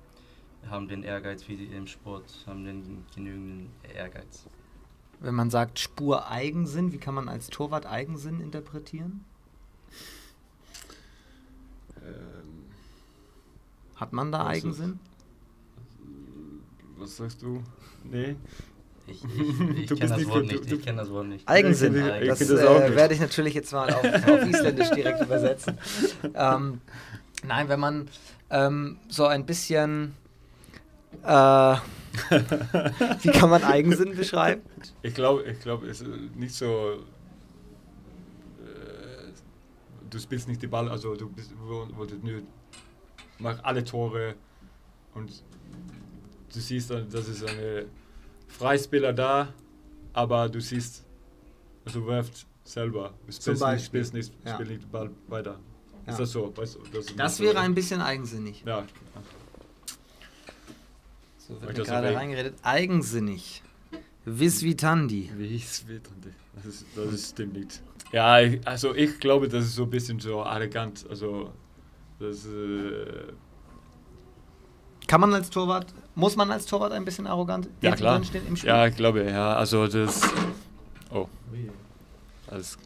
haben 0.70 0.88
den 0.88 1.02
Ehrgeiz 1.02 1.46
wie 1.48 1.64
im 1.66 1.86
Sport, 1.86 2.44
haben 2.46 2.64
den 2.64 3.04
genügenden 3.14 3.70
Ehrgeiz. 3.94 4.46
Wenn 5.20 5.34
man 5.34 5.50
sagt 5.50 5.78
Spur 5.78 6.28
Eigensinn, 6.28 6.92
wie 6.92 6.98
kann 6.98 7.14
man 7.14 7.28
als 7.28 7.48
Torwart 7.48 7.84
Eigensinn 7.84 8.40
interpretieren? 8.40 9.24
Ähm, 12.02 12.64
Hat 13.96 14.14
man 14.14 14.32
da 14.32 14.46
Eigensinn? 14.46 14.98
Was 16.96 17.16
sagst 17.16 17.42
du? 17.42 17.62
Nee. 18.04 18.36
Ich, 19.06 19.22
ich, 19.24 19.30
ich 19.78 19.88
kenne 19.98 20.16
das, 20.16 20.26
Wort 20.28 20.46
nicht. 20.46 20.72
Ich 20.72 20.82
kenn 20.82 20.96
das 20.96 21.10
Wort 21.10 21.26
nicht. 21.26 21.48
Eigensinn. 21.48 21.96
Ich, 21.96 22.28
das, 22.28 22.38
das 22.38 22.50
äh, 22.50 22.96
werde 22.96 23.14
ich 23.14 23.20
natürlich 23.20 23.54
jetzt 23.54 23.72
mal 23.72 23.92
auf, 23.92 24.04
auf 24.04 24.48
Isländisch 24.48 24.90
direkt 24.90 25.22
übersetzen. 25.22 25.78
Ähm, 26.34 26.80
nein, 27.46 27.68
wenn 27.68 27.80
man 27.80 28.08
ähm, 28.50 28.98
so 29.08 29.26
ein 29.26 29.46
bisschen. 29.46 30.14
Äh, 31.22 31.76
wie 33.22 33.30
kann 33.30 33.50
man 33.50 33.62
Eigensinn 33.64 34.16
beschreiben? 34.16 34.62
Ich 35.02 35.14
glaube, 35.14 35.42
ich 35.44 35.60
glaube, 35.60 35.86
es 35.88 36.00
ist 36.00 36.08
nicht 36.36 36.54
so. 36.54 36.98
Äh, 38.62 39.32
du 40.08 40.18
spielst 40.18 40.48
nicht 40.48 40.62
die 40.62 40.66
Ball, 40.66 40.88
also 40.88 41.14
du 41.14 41.28
bist, 41.28 41.52
wo, 41.66 41.86
wo 41.96 42.04
du 42.04 42.14
nur 42.16 42.42
mach 43.38 43.62
alle 43.64 43.84
Tore 43.84 44.34
und 45.14 45.30
du 46.54 46.60
siehst 46.60 46.90
das 46.90 47.28
ist 47.28 47.44
eine 47.44 47.86
Freispieler 48.48 49.12
da, 49.12 49.52
aber 50.12 50.48
du 50.48 50.60
siehst, 50.60 51.04
also 51.84 52.00
du 52.00 52.06
wirfst 52.06 52.46
selber. 52.64 53.12
Du 53.26 53.32
spielst 53.32 53.66
nicht, 53.66 53.84
spielst 53.84 54.14
nicht, 54.14 54.32
ja. 54.44 54.54
spielst 54.54 54.72
nicht 54.72 54.92
Ball 54.92 55.10
weiter. 55.28 55.58
Ja. 56.06 56.12
Ist 56.12 56.20
das 56.20 56.32
so? 56.32 56.56
Weißt 56.56 56.76
du, 56.76 56.80
das, 56.92 57.06
das 57.16 57.40
wäre 57.40 57.58
ein 57.60 57.74
bisschen 57.74 58.00
eigensinnig. 58.00 58.62
Ja. 58.64 58.86
So 61.38 61.60
wird 61.60 61.76
mir 61.76 61.84
gerade 61.84 62.14
reingeredet. 62.14 62.54
Eigensinnig. 62.62 63.62
Visvitandi. 64.24 65.30
Visvitandi. 65.36 66.30
Das, 66.54 66.66
ist, 66.66 66.86
das 66.94 67.12
ist 67.12 67.30
stimmt 67.30 67.54
nicht. 67.54 67.82
Ja, 68.12 68.38
also 68.64 68.94
ich 68.94 69.18
glaube, 69.18 69.48
das 69.48 69.64
ist 69.64 69.74
so 69.74 69.82
ein 69.82 69.90
bisschen 69.90 70.20
so 70.20 70.42
arrogant. 70.42 71.04
Also 71.10 71.52
das 72.18 72.46
äh, 72.46 73.32
kann 75.14 75.20
man 75.20 75.34
als 75.34 75.48
Torwart, 75.48 75.86
muss 76.16 76.34
man 76.34 76.50
als 76.50 76.66
Torwart 76.66 76.90
ein 76.90 77.04
bisschen 77.04 77.28
arrogant 77.28 77.68
ja, 77.80 77.94
klar. 77.94 78.16
im 78.16 78.56
Spiel? 78.56 78.68
Ja, 78.68 78.84
ich 78.88 78.96
glaube, 78.96 79.22
ja. 79.22 79.54
Also 79.54 79.86
das. 79.86 80.22
Oh. 81.12 81.28
Alles. 82.50 82.76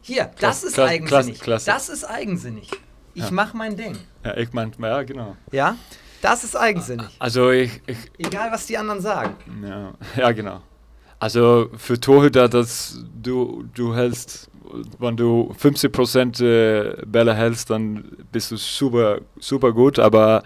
Hier, 0.00 0.30
das 0.38 0.62
ist 0.62 0.74
klasse, 0.74 0.88
eigensinnig. 0.88 1.40
Klasse. 1.40 1.66
Das 1.68 1.88
ist 1.88 2.04
eigensinnig. 2.04 2.70
Ich 3.14 3.24
ja. 3.24 3.30
mache 3.32 3.56
mein 3.56 3.76
Ding. 3.76 3.98
Ja, 4.24 4.36
ich 4.36 4.52
meine, 4.52 4.70
ja, 4.80 5.02
genau. 5.02 5.36
Ja, 5.50 5.76
das 6.22 6.44
ist 6.44 6.54
eigensinnig. 6.56 7.08
Also 7.18 7.50
ich, 7.50 7.82
ich. 7.88 7.98
Egal, 8.18 8.52
was 8.52 8.66
die 8.66 8.78
anderen 8.78 9.00
sagen. 9.00 9.34
Ja, 9.68 9.94
ja 10.16 10.30
genau. 10.30 10.62
Also 11.18 11.70
für 11.76 11.98
Torhüter, 11.98 12.48
dass 12.48 13.04
du, 13.20 13.64
du 13.74 13.96
hältst, 13.96 14.48
wenn 15.00 15.16
du 15.16 15.52
50% 15.60 16.40
äh, 16.40 17.04
Bälle 17.04 17.34
hältst, 17.34 17.68
dann 17.70 18.04
bist 18.30 18.52
du 18.52 18.56
super, 18.58 19.22
super 19.40 19.72
gut, 19.72 19.98
aber 19.98 20.44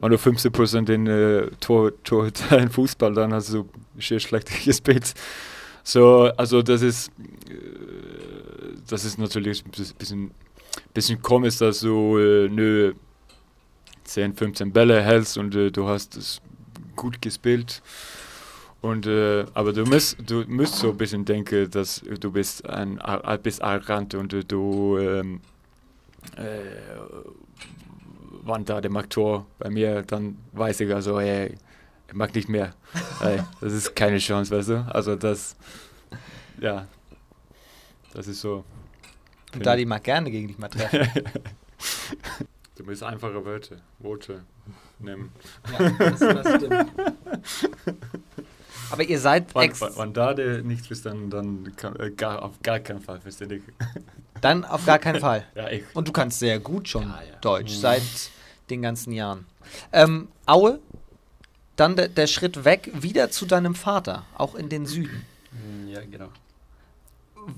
wenn 0.00 0.10
du 0.10 0.16
15% 0.16 0.90
in 0.90 1.06
äh, 1.06 1.50
Tor, 1.60 1.92
Tor 2.02 2.30
in 2.52 2.68
Fußball, 2.70 3.12
dann 3.12 3.32
hast 3.34 3.52
du 3.52 3.68
sehr 3.98 4.20
schlecht 4.20 4.64
gespielt. 4.64 5.14
So, 5.82 6.30
also 6.36 6.60
das 6.60 6.82
ist, 6.82 7.08
äh, 7.48 7.54
das 8.86 9.06
ist 9.06 9.18
natürlich 9.18 9.64
ein 9.64 9.70
bisschen, 9.96 10.30
bisschen 10.92 11.22
komisch, 11.22 11.56
dass 11.56 11.80
du 11.80 12.18
äh, 12.18 12.48
nur 12.48 12.92
10, 14.04 14.34
15 14.34 14.72
Bälle 14.72 15.02
hältst 15.02 15.38
und 15.38 15.54
äh, 15.54 15.70
du 15.70 15.88
hast 15.88 16.16
es 16.18 16.42
gut 16.96 17.22
gespielt. 17.22 17.82
Und, 18.82 19.06
äh, 19.06 19.46
aber 19.54 19.72
du 19.72 19.84
musst, 19.84 20.18
du 20.26 20.44
musst 20.48 20.76
so 20.76 20.90
ein 20.90 20.96
bisschen 20.96 21.24
denken, 21.24 21.70
dass 21.70 22.02
du 22.02 22.30
bist 22.30 22.68
ein, 22.68 23.00
bisschen 23.42 23.64
arrogant 23.64 24.14
und 24.14 24.32
äh, 24.32 24.44
du 24.44 24.98
ähm, 24.98 25.40
äh, 28.40 28.44
wann 28.44 28.64
da 28.64 28.80
der 28.80 28.90
mag 28.90 29.10
Tor 29.10 29.46
bei 29.58 29.70
mir, 29.70 30.02
dann 30.02 30.38
weiß 30.52 30.80
ich 30.80 30.94
also, 30.94 31.20
hey, 31.20 31.54
ich 32.08 32.14
mag 32.14 32.34
nicht 32.34 32.48
mehr. 32.48 32.74
hey, 33.20 33.40
das 33.60 33.72
ist 33.72 33.94
keine 33.94 34.18
Chance, 34.18 34.56
weißt 34.56 34.68
du? 34.68 34.86
Also 34.90 35.16
das, 35.16 35.56
ja, 36.60 36.86
das 38.14 38.26
ist 38.26 38.40
so. 38.40 38.64
Und 39.54 39.66
da 39.66 39.76
die 39.76 39.86
mag 39.86 40.04
gerne 40.04 40.30
gegen 40.30 40.48
dich 40.48 40.58
mal 40.58 40.68
treffen. 40.68 41.08
du 42.76 42.84
musst 42.84 43.02
einfache 43.02 43.44
Wörter, 43.44 43.76
Worte 43.98 44.44
nehmen. 44.98 45.32
Ja, 45.72 45.90
das, 45.90 46.18
das 46.18 46.56
stimmt. 46.56 46.86
Aber 48.90 49.04
ihr 49.04 49.18
seid 49.18 49.54
wenn, 49.54 49.70
wenn 49.70 50.12
da 50.12 50.34
der 50.34 50.62
nicht 50.62 50.88
bist, 50.88 51.06
dann, 51.06 51.30
dann 51.30 51.72
kann, 51.76 51.96
äh, 51.96 52.10
gar, 52.10 52.42
auf 52.42 52.60
gar 52.62 52.80
keinen 52.80 53.00
Fall, 53.00 53.20
verstehe 53.20 53.56
ich. 53.56 53.62
Dann 54.40 54.64
auf 54.64 54.86
gar 54.86 54.98
keinen 54.98 55.20
Fall. 55.20 55.46
ja. 55.54 55.68
Und 55.94 56.08
du 56.08 56.12
kannst 56.12 56.38
sehr 56.38 56.58
gut 56.60 56.88
schon 56.88 57.02
ja, 57.02 57.20
ja. 57.30 57.36
Deutsch, 57.40 57.72
mhm. 57.74 57.80
seit 57.80 58.02
den 58.70 58.82
ganzen 58.82 59.12
Jahren. 59.12 59.46
Ähm, 59.92 60.28
Aue, 60.46 60.80
dann 61.76 61.96
de, 61.96 62.08
der 62.08 62.26
Schritt 62.26 62.64
weg, 62.64 62.90
wieder 62.94 63.30
zu 63.30 63.46
deinem 63.46 63.74
Vater, 63.74 64.24
auch 64.36 64.54
in 64.54 64.68
den 64.68 64.86
Süden. 64.86 65.24
Mhm, 65.52 65.88
ja, 65.88 66.00
genau. 66.02 66.28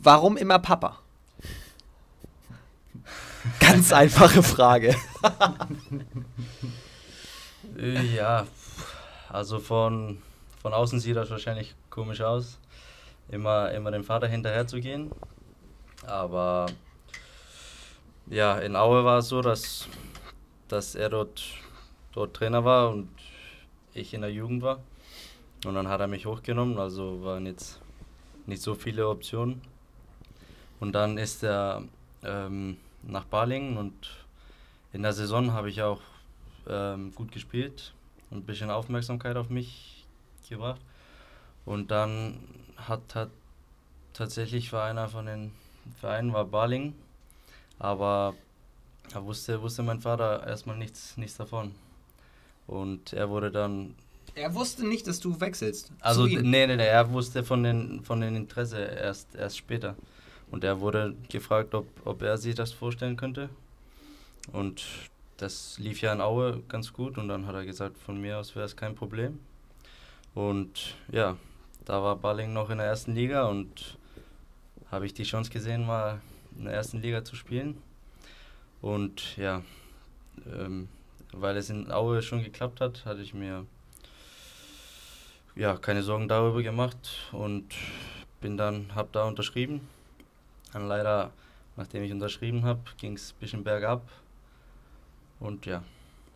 Warum 0.02 0.36
immer 0.36 0.58
Papa? 0.58 0.98
Ganz 3.60 3.92
einfache 3.92 4.42
Frage. 4.42 4.94
Ja, 7.76 8.46
also 9.28 9.58
von, 9.58 10.18
von 10.60 10.74
außen 10.74 11.00
sieht 11.00 11.16
das 11.16 11.30
wahrscheinlich 11.30 11.74
komisch 11.90 12.20
aus, 12.20 12.58
immer, 13.28 13.70
immer 13.72 13.90
dem 13.90 14.04
Vater 14.04 14.26
hinterher 14.26 14.66
zu 14.66 14.80
gehen. 14.80 15.10
Aber 16.06 16.66
ja, 18.26 18.58
in 18.58 18.76
Aue 18.76 19.04
war 19.04 19.18
es 19.18 19.28
so, 19.28 19.42
dass, 19.42 19.88
dass 20.68 20.94
er 20.94 21.08
dort, 21.08 21.42
dort 22.12 22.34
Trainer 22.34 22.64
war 22.64 22.90
und 22.90 23.08
ich 23.94 24.14
in 24.14 24.22
der 24.22 24.32
Jugend 24.32 24.62
war. 24.62 24.80
Und 25.64 25.74
dann 25.74 25.88
hat 25.88 26.00
er 26.00 26.08
mich 26.08 26.26
hochgenommen, 26.26 26.78
also 26.78 27.22
waren 27.22 27.46
jetzt 27.46 27.80
nicht 28.46 28.62
so 28.62 28.74
viele 28.74 29.08
Optionen. 29.08 29.60
Und 30.80 30.92
dann 30.92 31.18
ist 31.18 31.44
er 31.44 31.84
ähm, 32.24 32.76
nach 33.02 33.24
Balingen 33.24 33.76
und 33.76 33.94
in 34.92 35.02
der 35.02 35.12
Saison 35.12 35.52
habe 35.52 35.70
ich 35.70 35.82
auch 35.82 36.00
ähm, 36.68 37.14
gut 37.14 37.32
gespielt 37.32 37.92
und 38.30 38.38
ein 38.38 38.44
bisschen 38.44 38.70
Aufmerksamkeit 38.70 39.36
auf 39.36 39.48
mich 39.48 40.04
gebracht. 40.48 40.80
Und 41.64 41.90
dann 41.90 42.40
hat, 42.76 43.14
hat 43.14 43.30
tatsächlich 44.12 44.72
war 44.72 44.84
einer 44.84 45.08
von 45.08 45.26
den 45.26 45.52
Vereinen 46.00 46.32
war 46.32 46.44
Barling, 46.44 46.94
aber 47.78 48.34
da 49.12 49.24
wusste, 49.24 49.60
wusste 49.60 49.82
mein 49.82 50.00
Vater 50.00 50.46
erstmal 50.46 50.76
nichts, 50.76 51.16
nichts 51.16 51.36
davon. 51.36 51.74
Und 52.66 53.12
er 53.12 53.28
wurde 53.28 53.50
dann. 53.50 53.94
Er 54.34 54.54
wusste 54.54 54.86
nicht, 54.86 55.06
dass 55.06 55.20
du 55.20 55.40
wechselst. 55.40 55.92
Also, 56.00 56.26
nee, 56.26 56.40
nee, 56.40 56.76
nee, 56.76 56.86
er 56.86 57.12
wusste 57.12 57.44
von 57.44 57.62
den, 57.62 58.02
von 58.02 58.20
den 58.20 58.34
Interesse 58.34 58.78
erst, 58.78 59.34
erst 59.34 59.58
später. 59.58 59.96
Und 60.50 60.64
er 60.64 60.80
wurde 60.80 61.14
gefragt, 61.28 61.74
ob, 61.74 61.86
ob 62.04 62.22
er 62.22 62.38
sich 62.38 62.54
das 62.54 62.72
vorstellen 62.72 63.16
könnte. 63.16 63.50
Und 64.52 64.84
das 65.36 65.78
lief 65.78 66.00
ja 66.00 66.12
in 66.12 66.20
Aue 66.20 66.62
ganz 66.68 66.92
gut. 66.92 67.18
Und 67.18 67.28
dann 67.28 67.46
hat 67.46 67.54
er 67.54 67.64
gesagt, 67.64 67.98
von 67.98 68.20
mir 68.20 68.38
aus 68.38 68.54
wäre 68.54 68.64
es 68.64 68.76
kein 68.76 68.94
Problem. 68.94 69.38
Und 70.34 70.94
ja, 71.10 71.36
da 71.84 72.02
war 72.02 72.16
Balling 72.16 72.52
noch 72.52 72.70
in 72.70 72.78
der 72.78 72.86
ersten 72.86 73.14
Liga 73.14 73.48
und 73.48 73.98
habe 74.92 75.06
ich 75.06 75.14
die 75.14 75.24
Chance 75.24 75.50
gesehen, 75.50 75.86
mal 75.86 76.20
in 76.56 76.66
der 76.66 76.74
ersten 76.74 77.00
Liga 77.00 77.24
zu 77.24 77.34
spielen. 77.34 77.82
Und 78.82 79.36
ja, 79.38 79.62
ähm, 80.46 80.88
weil 81.32 81.56
es 81.56 81.70
in 81.70 81.90
Aue 81.90 82.20
schon 82.20 82.44
geklappt 82.44 82.80
hat, 82.80 83.06
hatte 83.06 83.22
ich 83.22 83.32
mir 83.32 83.66
ja 85.56 85.76
keine 85.76 86.02
Sorgen 86.02 86.28
darüber 86.28 86.62
gemacht 86.62 87.30
und 87.32 87.74
bin 88.40 88.56
dann, 88.56 88.94
habe 88.94 89.08
da 89.12 89.24
unterschrieben. 89.24 89.80
Dann 90.72 90.88
leider, 90.88 91.32
nachdem 91.76 92.02
ich 92.02 92.12
unterschrieben 92.12 92.64
habe, 92.64 92.80
ging 92.98 93.14
es 93.14 93.32
ein 93.32 93.40
bisschen 93.40 93.64
bergab. 93.64 94.02
Und 95.40 95.64
ja. 95.64 95.82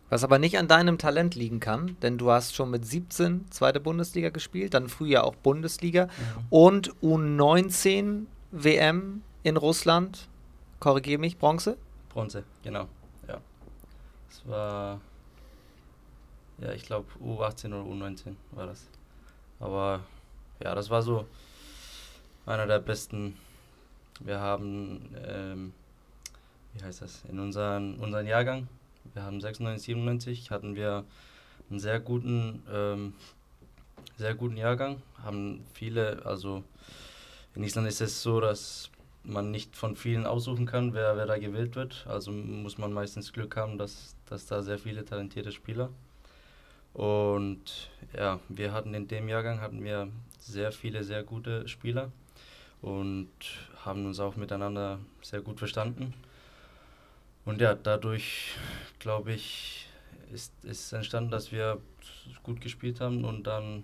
Was 0.09 0.23
aber 0.23 0.39
nicht 0.39 0.57
an 0.57 0.67
deinem 0.67 0.97
Talent 0.97 1.35
liegen 1.35 1.59
kann, 1.59 1.97
denn 2.01 2.17
du 2.17 2.31
hast 2.31 2.55
schon 2.55 2.71
mit 2.71 2.85
17 2.85 3.51
zweite 3.51 3.79
Bundesliga 3.79 4.29
gespielt, 4.29 4.73
dann 4.73 4.87
früher 4.87 5.25
auch 5.25 5.35
Bundesliga 5.35 6.05
mhm. 6.05 6.45
und 6.49 6.95
U19 7.03 8.25
WM 8.63 9.21
in 9.43 9.55
Russland, 9.55 10.27
korrigiere 10.79 11.19
mich, 11.19 11.37
Bronze? 11.37 11.77
Bronze, 12.09 12.43
genau, 12.63 12.87
ja. 13.27 13.39
Es 14.29 14.41
war, 14.47 14.99
ja, 16.57 16.71
ich 16.71 16.83
glaube 16.83 17.05
U18 17.23 17.67
oder 17.67 17.83
U19 17.83 18.33
war 18.51 18.65
das. 18.65 18.87
Aber 19.59 20.01
ja, 20.63 20.73
das 20.73 20.89
war 20.89 21.03
so 21.03 21.27
einer 22.47 22.65
der 22.65 22.79
besten. 22.79 23.37
Wir 24.21 24.39
haben, 24.39 25.15
ähm, 25.23 25.73
wie 26.73 26.83
heißt 26.83 27.03
das, 27.03 27.25
in 27.29 27.39
unseren, 27.39 27.97
unseren 27.99 28.25
Jahrgang, 28.25 28.67
wir 29.13 29.21
haben 29.21 29.39
96, 29.39 29.85
97, 29.85 30.49
hatten 30.49 30.75
wir 30.75 31.05
einen 31.69 31.79
sehr 31.79 31.99
guten, 31.99 32.63
ähm, 32.71 33.13
sehr 34.17 34.33
guten 34.33 34.57
Jahrgang, 34.57 35.03
haben 35.21 35.63
viele, 35.73 36.25
also 36.25 36.63
in 37.57 37.63
Island 37.63 37.87
ist 37.87 38.01
es 38.01 38.21
so, 38.21 38.39
dass 38.39 38.91
man 39.23 39.49
nicht 39.49 39.75
von 39.75 39.95
vielen 39.95 40.27
aussuchen 40.27 40.67
kann, 40.67 40.93
wer, 40.93 41.17
wer 41.17 41.25
da 41.25 41.39
gewählt 41.39 41.75
wird. 41.75 42.05
Also 42.07 42.31
muss 42.31 42.77
man 42.77 42.93
meistens 42.93 43.33
Glück 43.33 43.57
haben, 43.57 43.79
dass, 43.79 44.15
dass 44.27 44.45
da 44.45 44.61
sehr 44.61 44.77
viele 44.77 45.03
talentierte 45.03 45.51
Spieler. 45.51 45.89
Und 46.93 47.89
ja, 48.15 48.39
wir 48.47 48.73
hatten 48.73 48.93
in 48.93 49.07
dem 49.07 49.27
Jahrgang 49.27 49.59
hatten 49.59 49.83
wir 49.83 50.07
sehr 50.39 50.71
viele, 50.71 51.03
sehr 51.03 51.23
gute 51.23 51.67
Spieler 51.67 52.11
und 52.83 53.31
haben 53.83 54.05
uns 54.05 54.19
auch 54.19 54.35
miteinander 54.35 54.99
sehr 55.23 55.41
gut 55.41 55.57
verstanden. 55.57 56.13
Und 57.43 57.59
ja, 57.59 57.73
dadurch, 57.73 58.51
glaube 58.99 59.33
ich, 59.33 59.87
ist, 60.31 60.53
ist 60.63 60.93
entstanden, 60.93 61.31
dass 61.31 61.51
wir 61.51 61.81
gut 62.43 62.61
gespielt 62.61 63.01
haben 63.01 63.25
und 63.25 63.47
dann 63.47 63.83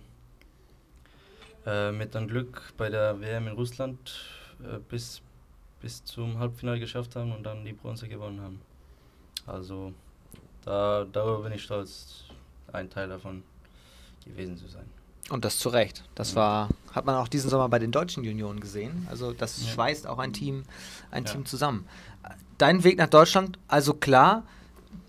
äh, 1.65 1.91
mit 1.91 2.15
dann 2.15 2.27
Glück 2.27 2.73
bei 2.77 2.89
der 2.89 3.19
WM 3.21 3.47
in 3.47 3.53
Russland 3.53 3.97
äh, 4.61 4.79
bis, 4.89 5.21
bis 5.81 6.03
zum 6.03 6.39
Halbfinale 6.39 6.79
geschafft 6.79 7.15
haben 7.15 7.31
und 7.31 7.43
dann 7.43 7.63
die 7.63 7.73
Bronze 7.73 8.07
gewonnen 8.07 8.41
haben. 8.41 8.61
Also 9.45 9.93
da, 10.65 11.05
darüber 11.11 11.43
bin 11.43 11.53
ich 11.53 11.63
stolz, 11.63 12.25
ein 12.71 12.89
Teil 12.89 13.09
davon 13.09 13.43
gewesen 14.25 14.57
zu 14.57 14.67
sein. 14.67 14.85
Und 15.29 15.45
das 15.45 15.57
zu 15.57 15.69
Recht. 15.69 16.03
Das 16.15 16.35
war, 16.35 16.69
hat 16.91 17.05
man 17.05 17.15
auch 17.15 17.27
diesen 17.27 17.49
Sommer 17.49 17.69
bei 17.69 17.79
den 17.79 17.91
deutschen 17.91 18.23
Junioren 18.23 18.59
gesehen. 18.59 19.07
Also 19.09 19.31
das 19.31 19.61
ja. 19.61 19.71
schweißt 19.71 20.07
auch 20.07 20.19
ein 20.19 20.33
Team, 20.33 20.63
ein 21.11 21.23
ja. 21.23 21.31
Team 21.31 21.45
zusammen. 21.45 21.87
Dein 22.57 22.83
Weg 22.83 22.97
nach 22.97 23.09
Deutschland, 23.09 23.57
also 23.67 23.93
klar, 23.93 24.43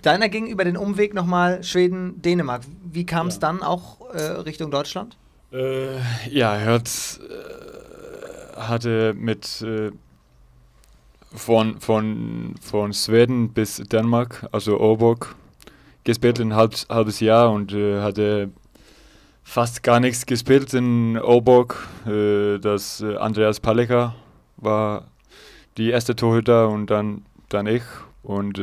deiner 0.02 0.28
ging 0.28 0.46
über 0.46 0.64
den 0.64 0.76
Umweg 0.76 1.14
nochmal 1.14 1.62
Schweden, 1.62 2.22
Dänemark. 2.22 2.62
Wie 2.84 3.04
kam 3.04 3.26
es 3.26 3.34
ja. 3.34 3.40
dann 3.40 3.62
auch 3.62 4.08
äh, 4.10 4.22
Richtung 4.22 4.70
Deutschland? 4.70 5.16
Äh, 5.54 6.00
ja, 6.30 6.56
er 6.56 6.72
hat, 6.72 7.20
äh, 7.30 8.60
hatte 8.60 9.14
mit 9.16 9.62
äh, 9.62 9.92
von, 11.32 11.80
von, 11.80 12.56
von 12.60 12.92
Schweden 12.92 13.50
bis 13.52 13.76
Dänemark, 13.76 14.48
also 14.50 14.80
Oborg, 14.80 15.36
gespielt 16.02 16.40
ein 16.40 16.56
halb, 16.56 16.74
halbes 16.88 17.20
Jahr 17.20 17.52
und 17.52 17.72
äh, 17.72 18.00
hatte 18.00 18.50
fast 19.44 19.84
gar 19.84 20.00
nichts 20.00 20.26
gespielt 20.26 20.74
in 20.74 21.16
Oborg. 21.18 21.86
Äh, 22.04 22.58
das 22.58 23.00
äh, 23.00 23.16
Andreas 23.16 23.60
Paleka 23.60 24.16
war 24.56 25.04
die 25.76 25.90
erste 25.90 26.16
Torhüter 26.16 26.68
und 26.68 26.90
dann, 26.90 27.26
dann 27.48 27.68
ich. 27.68 27.84
Und 28.24 28.58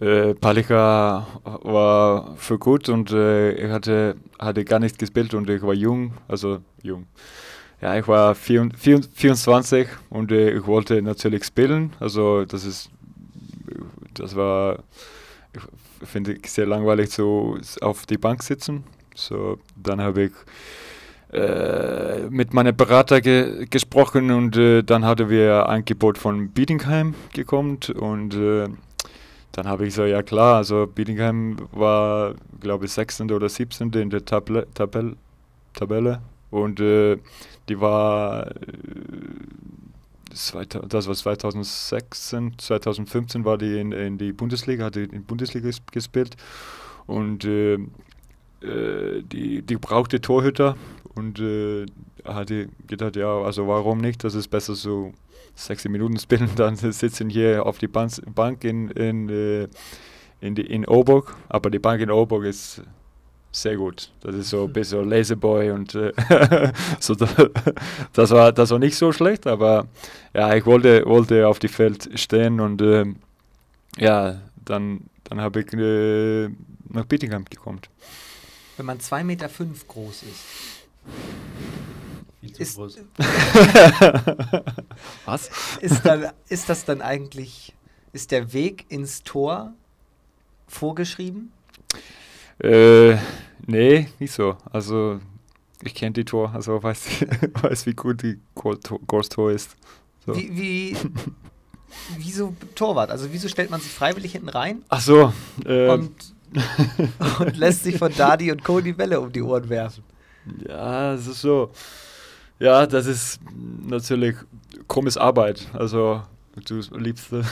äh, 0.00 0.34
Palika 0.34 1.26
war 1.44 2.36
für 2.36 2.58
gut 2.58 2.88
und 2.88 3.10
äh, 3.10 3.52
ich 3.52 3.70
hatte, 3.70 4.16
hatte 4.38 4.64
gar 4.64 4.78
nichts 4.78 4.98
gespielt 4.98 5.34
und 5.34 5.50
ich 5.50 5.62
war 5.62 5.74
jung, 5.74 6.14
also 6.28 6.60
jung. 6.82 7.06
Ja, 7.80 7.96
ich 7.96 8.08
war 8.08 8.34
24 8.34 9.88
und 10.10 10.32
äh, 10.32 10.50
ich 10.50 10.66
wollte 10.66 11.00
natürlich 11.00 11.44
spielen. 11.44 11.92
Also 12.00 12.44
das 12.44 12.64
ist, 12.64 12.90
das 14.14 14.34
war, 14.34 14.82
ich 15.52 16.08
finde 16.08 16.32
ich 16.32 16.50
sehr 16.50 16.66
langweilig 16.66 17.10
so 17.10 17.58
auf 17.80 18.06
die 18.06 18.18
Bank 18.18 18.42
sitzen. 18.42 18.84
So, 19.14 19.58
dann 19.76 20.00
habe 20.00 20.24
ich 20.24 20.32
äh, 21.32 22.28
mit 22.30 22.54
meinem 22.54 22.76
Berater 22.76 23.20
ge 23.20 23.66
gesprochen 23.68 24.30
und 24.30 24.56
äh, 24.56 24.82
dann 24.82 25.04
hatten 25.04 25.28
wir 25.28 25.66
ein 25.66 25.78
Angebot 25.78 26.18
von 26.18 26.50
Bietigheim 26.50 27.14
gekommen 27.32 27.78
und 27.98 28.34
äh, 28.34 28.68
dann 29.58 29.66
habe 29.66 29.88
ich 29.88 29.94
so, 29.94 30.04
ja 30.04 30.22
klar, 30.22 30.58
also 30.58 30.86
Bietigheim 30.86 31.56
war, 31.72 32.36
glaube 32.60 32.84
ich, 32.84 32.92
16. 32.92 33.32
oder 33.32 33.48
17. 33.48 33.90
in 33.90 34.08
der 34.08 34.24
Tabelle, 34.24 34.68
Tabelle, 34.72 35.16
Tabelle 35.74 36.20
und 36.52 36.78
äh, 36.78 37.18
die 37.68 37.80
war, 37.80 38.52
äh, 38.52 38.54
das 40.30 40.54
war 40.54 41.16
2016, 41.16 42.54
2015 42.56 43.44
war 43.44 43.58
die 43.58 43.80
in, 43.80 43.90
in 43.90 44.16
die 44.16 44.32
Bundesliga, 44.32 44.84
hatte 44.84 45.00
in 45.00 45.24
Bundesliga 45.24 45.70
gespielt 45.90 46.36
und 47.08 47.44
äh, 47.44 47.78
äh, 48.62 49.22
die, 49.24 49.62
die 49.62 49.76
brauchte 49.76 50.20
Torhüter 50.20 50.76
und 51.16 51.40
äh, 51.40 51.84
hatte 52.24 52.68
gedacht, 52.86 53.16
ja, 53.16 53.40
also 53.40 53.66
warum 53.66 53.98
nicht, 53.98 54.22
das 54.22 54.36
ist 54.36 54.46
besser 54.46 54.76
so 54.76 55.14
60 55.58 55.90
Minuten 55.90 56.18
spielen, 56.20 56.50
dann 56.56 56.76
sitzen 56.76 57.30
hier 57.30 57.66
auf 57.66 57.78
die 57.78 57.88
Bank 57.88 58.64
in, 58.64 58.90
in, 58.90 59.28
äh, 59.28 59.68
in, 60.40 60.54
die, 60.54 60.62
in 60.62 60.86
Oburg, 60.86 61.36
aber 61.48 61.70
die 61.70 61.78
Bank 61.78 62.00
in 62.00 62.10
Oburg 62.10 62.44
ist 62.44 62.82
sehr 63.50 63.76
gut. 63.76 64.12
Das 64.20 64.34
ist 64.34 64.50
so 64.50 64.64
ein 64.64 64.72
bisschen 64.72 65.08
Laserboy 65.08 65.70
und 65.70 65.94
äh, 65.94 66.12
so 67.00 67.14
das 67.14 68.30
war 68.30 68.52
das 68.52 68.70
war 68.70 68.78
nicht 68.78 68.96
so 68.96 69.10
schlecht, 69.12 69.46
aber 69.46 69.88
ja, 70.34 70.54
ich 70.54 70.66
wollte 70.66 71.04
wollte 71.06 71.48
auf 71.48 71.58
die 71.58 71.68
Feld 71.68 72.10
stehen 72.18 72.60
und 72.60 72.80
äh, 72.82 73.06
ja, 73.96 74.40
dann 74.64 75.00
dann 75.24 75.40
habe 75.40 75.60
ich 75.60 75.72
nach 76.90 77.04
Bittingham 77.06 77.44
gekommen. 77.46 77.80
Wenn 78.76 78.86
man 78.86 78.98
2,5 78.98 79.24
Meter 79.24 79.48
fünf 79.48 79.88
groß 79.88 80.22
ist. 80.22 80.44
Viel 82.40 82.52
zu 82.52 82.62
ist, 82.62 82.76
groß. 82.76 82.98
Was? 85.24 85.50
Ist, 85.80 86.04
dann, 86.04 86.30
ist 86.48 86.68
das 86.68 86.84
dann 86.84 87.02
eigentlich, 87.02 87.74
ist 88.12 88.30
der 88.30 88.52
Weg 88.52 88.86
ins 88.88 89.22
Tor 89.24 89.72
vorgeschrieben? 90.68 91.52
Äh, 92.62 93.16
nee, 93.66 94.08
nicht 94.18 94.32
so. 94.32 94.56
Also 94.70 95.20
ich 95.82 95.94
kenne 95.94 96.12
die 96.12 96.24
Tor, 96.24 96.52
also 96.54 96.82
weiß, 96.82 97.24
weiß 97.62 97.86
wie 97.86 97.94
gut 97.94 98.22
die 98.22 98.38
Goals-Tor 98.54 99.50
ist. 99.50 99.76
So. 100.26 100.36
Wie, 100.36 100.56
wie, 100.56 100.96
wieso 102.16 102.54
Torwart? 102.74 103.10
Also 103.10 103.28
wieso 103.32 103.48
stellt 103.48 103.70
man 103.70 103.80
sich 103.80 103.92
freiwillig 103.92 104.32
hinten 104.32 104.48
rein? 104.48 104.82
Ach 104.88 105.00
so. 105.00 105.32
Äh, 105.64 105.88
und, 105.88 106.34
und 107.38 107.56
lässt 107.56 107.84
sich 107.84 107.96
von 107.98 108.14
Dadi 108.14 108.50
und 108.50 108.64
Co. 108.64 108.80
die 108.80 108.92
Bälle 108.92 109.20
um 109.20 109.32
die 109.32 109.42
Ohren 109.42 109.68
werfen. 109.68 110.02
Ja, 110.66 111.14
es 111.14 111.26
ist 111.26 111.40
so. 111.40 111.70
Ja, 112.58 112.86
das 112.86 113.06
ist 113.06 113.40
natürlich 113.86 114.34
komische 114.88 115.20
Arbeit. 115.20 115.66
Also 115.72 116.22
du 116.66 116.80
liebst 116.96 117.32
äh, 117.32 117.42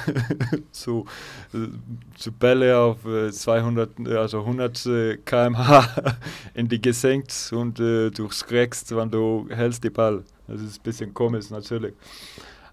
so, 0.72 1.06
äh, 1.54 1.68
so 2.16 2.32
Bälle 2.32 2.76
auf 2.76 3.04
äh, 3.06 3.30
200, 3.30 4.08
also 4.08 4.40
100 4.40 4.86
äh, 4.86 5.16
km/h 5.18 6.16
in 6.54 6.68
die 6.68 6.82
gesenkt 6.82 7.52
und 7.52 7.78
äh, 7.78 8.10
du 8.10 8.30
schreckst, 8.30 8.94
wenn 8.96 9.10
du 9.10 9.46
hältst 9.48 9.84
die 9.84 9.90
Ball. 9.90 10.24
Das 10.48 10.60
ist 10.60 10.80
ein 10.80 10.82
bisschen 10.82 11.14
komisch 11.14 11.50
natürlich. 11.50 11.94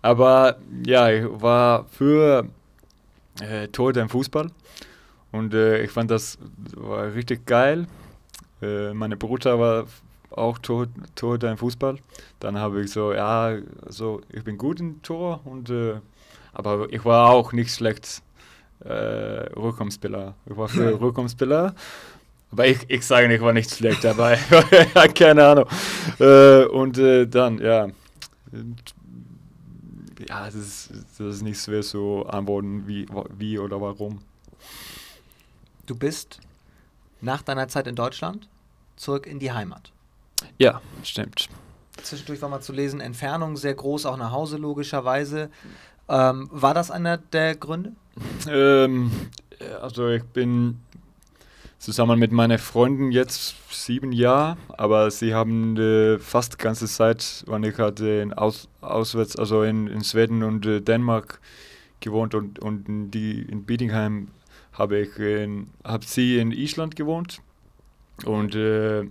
Aber 0.02 0.58
ja, 0.86 1.10
ich 1.10 1.26
war 1.30 1.86
für 1.86 2.48
äh, 3.42 3.68
Torhüter 3.68 4.02
im 4.02 4.10
Fußball 4.10 4.50
und 5.32 5.54
äh, 5.54 5.84
ich 5.84 5.92
fand 5.92 6.10
das 6.10 6.40
war 6.76 7.14
richtig 7.14 7.46
geil. 7.46 7.86
Äh, 8.62 8.94
meine 8.94 9.18
Bruder 9.18 9.60
war 9.60 9.86
auch 10.38 10.58
Tor, 10.60 10.88
Torhüter 11.16 11.52
im 11.52 11.58
Fußball. 11.58 11.98
Dann 12.40 12.58
habe 12.58 12.82
ich 12.82 12.92
so, 12.92 13.14
ja, 13.14 13.58
so, 13.88 14.22
ich 14.30 14.44
bin 14.44 14.58
gut 14.58 14.80
im 14.80 15.02
Tor 15.02 15.42
und 15.46 15.70
äh, 15.70 15.96
aber 16.54 16.92
ich 16.92 17.04
war 17.04 17.32
auch 17.32 17.52
nicht 17.52 17.72
schlecht 17.72 18.22
äh, 18.84 18.90
Rückkommspieler. 19.56 20.36
Ich 20.46 20.56
war 20.56 20.68
für 20.68 21.00
Rückkommspieler. 21.02 21.74
Aber 22.52 22.68
ich, 22.68 22.80
ich 22.88 23.06
sage 23.06 23.28
nicht, 23.28 23.38
ich 23.38 23.42
war 23.42 23.54
nicht 23.54 23.72
schlecht 23.72 24.04
dabei. 24.04 24.38
Keine 25.16 25.46
Ahnung. 25.46 25.66
Äh, 26.20 26.66
und 26.66 26.98
äh, 27.00 27.26
dann, 27.26 27.58
ja. 27.58 27.88
Ja, 30.30 30.46
das 30.46 30.54
ist, 30.54 30.92
das 31.18 31.36
ist 31.36 31.42
nicht 31.42 31.60
schwer 31.60 31.82
zu 31.82 32.26
antworten, 32.28 32.88
wie, 32.88 33.08
wie 33.38 33.58
oder 33.58 33.82
warum. 33.82 34.20
Du 35.88 35.96
bist 35.96 36.40
nach 37.22 37.42
deiner 37.42 37.68
Zeit 37.68 37.88
in 37.88 37.96
Deutschland 37.96 38.48
zurück 38.96 39.26
in 39.26 39.40
die 39.40 39.52
Heimat. 39.52 39.92
Ja, 40.58 40.82
stimmt. 41.04 41.50
Zwischendurch 42.02 42.42
war 42.42 42.50
mal 42.50 42.62
zu 42.62 42.74
lesen, 42.74 43.00
Entfernung 43.00 43.56
sehr 43.56 43.74
groß, 43.74 44.06
auch 44.06 44.18
nach 44.18 44.32
Hause 44.32 44.58
logischerweise. 44.58 45.50
Ähm, 46.10 46.50
war 46.52 46.74
das 46.74 46.92
einer 46.92 47.18
der 47.18 47.56
Gründe? 47.56 47.94
Ähm, 48.48 49.12
also 49.82 50.10
ich 50.10 50.24
bin 50.24 50.80
zusammen 51.80 52.20
mit 52.20 52.32
meinen 52.32 52.60
Freunden 52.60 53.12
jetzt 53.12 53.56
sieben 53.70 54.12
Jahre, 54.12 54.58
aber 54.70 55.12
sie 55.12 55.34
haben 55.34 55.78
äh, 55.78 56.18
fast 56.20 56.54
die 56.54 56.58
ganze 56.58 56.88
Zeit, 56.88 57.44
wann 57.48 57.64
ich 57.64 57.78
hatte 57.78 58.08
in 58.08 58.34
Aus, 58.34 58.70
auswärts, 58.82 59.36
also 59.36 59.64
in, 59.64 59.88
in 59.88 60.04
Schweden 60.04 60.44
und 60.44 60.66
äh, 60.66 60.82
Dänemark 60.82 61.40
gewohnt 62.00 62.36
und, 62.36 62.60
und 62.60 62.88
in, 62.88 63.12
die, 63.12 63.42
in 63.42 63.64
Bietigheim 63.64 64.30
habe 64.74 65.00
ich 65.00 65.18
in, 65.18 65.68
hab 65.84 66.06
sie 66.06 66.38
in 66.38 66.52
Island 66.52 66.96
gewohnt 66.96 67.42
und 68.26 68.56
äh, 68.56 69.04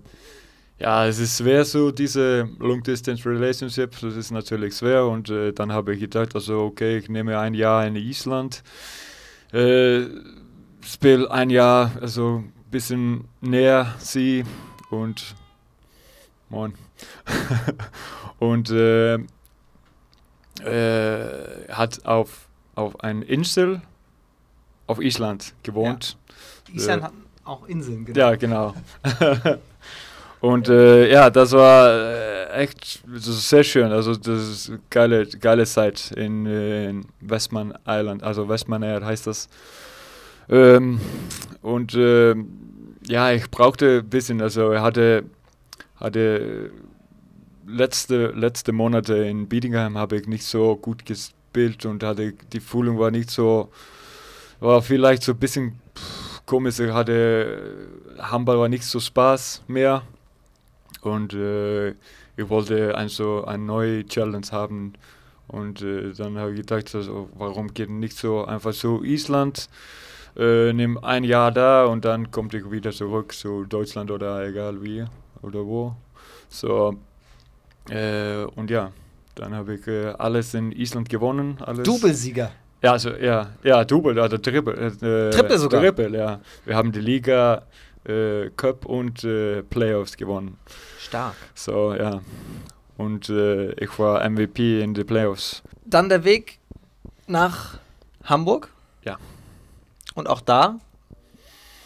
ja, 0.83 1.07
es 1.07 1.21
ist 1.21 1.39
schwer 1.39 1.65
so, 1.65 1.93
diese 1.93 2.49
Long-Distance-Relationship, 2.59 4.01
das 4.01 4.17
ist 4.17 4.33
natürlich 4.33 4.77
schwer 4.77 5.07
und 5.07 5.31
äh, 5.31 5.53
dann 5.53 5.71
habe 5.71 5.95
ich 5.95 6.01
gedacht, 6.01 6.35
also 6.35 6.65
okay, 6.65 6.99
ich 6.99 7.09
nehme 7.09 7.39
ein 7.39 7.55
Jahr 7.55 7.87
in 7.87 7.95
Island, 7.95 8.65
äh, 9.53 10.01
spiele 10.81 11.31
ein 11.31 11.51
Jahr, 11.51 11.93
also 12.01 12.39
ein 12.39 12.53
bisschen 12.73 13.29
näher 13.41 13.95
sie 13.99 14.43
und 14.91 15.37
moin. 16.49 16.75
und 18.41 18.71
äh, 18.71 19.15
äh, 20.65 21.69
hat 21.69 22.05
auf, 22.07 22.49
auf 22.75 22.99
ein 23.05 23.23
Insel 23.23 23.83
auf 24.89 25.01
Island 25.01 25.55
gewohnt. 25.63 26.19
Ja. 26.71 26.75
Island 26.75 27.03
hat 27.05 27.13
auch 27.45 27.69
Inseln, 27.69 28.05
genau. 28.05 28.19
Ja, 28.19 28.35
genau. 28.35 28.75
Und 30.43 30.69
äh, 30.69 31.09
ja, 31.09 31.31
das 31.31 31.53
war 31.53 31.89
äh, 31.89 32.51
echt 32.65 33.05
das 33.07 33.49
sehr 33.49 33.63
schön. 33.63 33.93
Also 33.93 34.17
das 34.17 34.49
ist 34.49 34.71
eine 34.71 34.81
geile, 34.91 35.25
geile 35.25 35.65
Zeit 35.67 36.11
in, 36.17 36.47
äh, 36.47 36.89
in 36.89 37.07
Westman 37.21 37.73
Island, 37.87 38.25
also 38.25 38.49
Westman 38.49 38.83
Air 38.83 39.07
heißt 39.07 39.29
das. 39.29 39.49
Ähm, 40.49 41.01
und 41.63 41.95
äh, 41.95 42.35
ja, 43.07 43.31
ich 43.31 43.53
brauchte 43.53 44.01
ein 44.01 44.11
bisschen, 44.11 44.43
also 44.43 44.73
er 44.73 44.83
hatte, 44.83 45.27
hatte 45.95 46.73
letzte, 47.65 48.33
letzte 48.33 48.73
Monate 48.73 49.15
in 49.19 49.47
Bietigheim 49.47 49.97
habe 49.97 50.17
ich 50.17 50.27
nicht 50.27 50.45
so 50.45 50.75
gut 50.75 51.07
gespielt 51.07 51.87
und 51.87 52.03
hatte 52.03 52.33
die 52.53 52.59
Fühlung 52.59 52.99
war 52.99 53.13
nicht 53.13 53.31
so, 53.31 53.71
war 54.59 54.83
vielleicht 54.83 55.23
so 55.23 55.35
ein 55.35 55.39
bisschen 55.39 55.81
komisch, 56.47 56.81
ich 56.81 56.91
hatte 56.91 57.87
Handball 58.19 58.59
war 58.59 58.69
nicht 58.69 58.83
so 58.83 58.99
Spaß 58.99 59.63
mehr 59.69 60.03
und 61.03 61.35
äh, 61.35 61.91
ich 61.91 62.49
wollte 62.49 62.95
also 62.95 63.45
eine 63.45 63.63
neue 63.63 64.07
Challenge 64.07 64.47
haben. 64.51 64.95
Und 65.49 65.83
äh, 65.83 66.13
dann 66.13 66.39
habe 66.39 66.53
ich 66.53 66.59
gedacht, 66.59 66.95
also, 66.95 67.29
warum 67.37 67.75
geht 67.75 67.91
nicht 67.91 68.17
so 68.17 68.45
einfach 68.45 68.73
so 68.73 69.03
Island, 69.03 69.69
äh, 70.37 70.73
nimm 70.73 70.97
ein 70.99 71.25
Jahr 71.25 71.53
da 71.53 71.85
und 71.85 72.05
dann 72.05 72.31
kommt 72.31 72.55
ich 72.55 72.71
wieder 72.71 72.91
zurück 72.91 73.33
zu 73.33 73.65
Deutschland 73.65 74.11
oder 74.11 74.47
egal 74.47 74.83
wie 74.83 75.05
oder 75.43 75.67
wo. 75.67 75.95
So, 76.49 76.97
äh, 77.91 78.45
und 78.57 78.71
ja, 78.71 78.93
dann 79.35 79.55
habe 79.55 79.75
ich 79.75 79.87
äh, 79.87 80.15
alles 80.19 80.55
in 80.55 80.73
Island 80.73 81.09
gewonnen. 81.09 81.59
Alles. 81.61 81.83
Doublesieger. 81.83 82.53
Ja, 82.83 82.93
also, 82.93 83.11
ja, 83.11 83.51
ja, 83.63 83.85
Double, 83.85 84.19
also 84.19 84.39
Triple. 84.39 84.75
Äh, 84.75 85.31
Triple 85.31 85.59
sogar. 85.59 85.81
Triple, 85.81 86.19
ja. 86.19 86.41
Wir 86.65 86.77
haben 86.77 86.91
die 86.91 87.01
Liga, 87.01 87.63
äh, 88.05 88.51
Cup 88.57 88.87
und 88.87 89.25
äh, 89.25 89.63
Playoffs 89.63 90.17
gewonnen. 90.17 90.59
Stark. 90.99 91.35
So, 91.55 91.95
ja. 91.95 92.21
Und 92.97 93.29
äh, 93.29 93.73
ich 93.73 93.99
war 93.99 94.29
MVP 94.29 94.81
in 94.81 94.95
den 94.95 95.07
Playoffs. 95.07 95.63
Dann 95.85 96.09
der 96.09 96.25
Weg 96.25 96.59
nach 97.27 97.79
Hamburg. 98.25 98.73
Ja. 99.05 99.19
Und 100.15 100.29
auch 100.29 100.41
da 100.41 100.79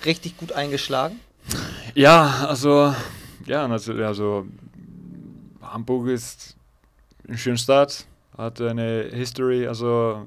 richtig 0.04 0.36
gut 0.36 0.52
eingeschlagen. 0.52 1.20
Ja, 1.94 2.46
also, 2.48 2.94
ja, 3.46 3.66
also, 3.66 3.92
also 3.94 4.46
Hamburg 5.62 6.08
ist 6.08 6.56
ein 7.28 7.38
schöner 7.38 7.56
Stadt, 7.56 8.06
hat 8.36 8.60
eine 8.60 9.08
History, 9.12 9.66
also 9.66 10.26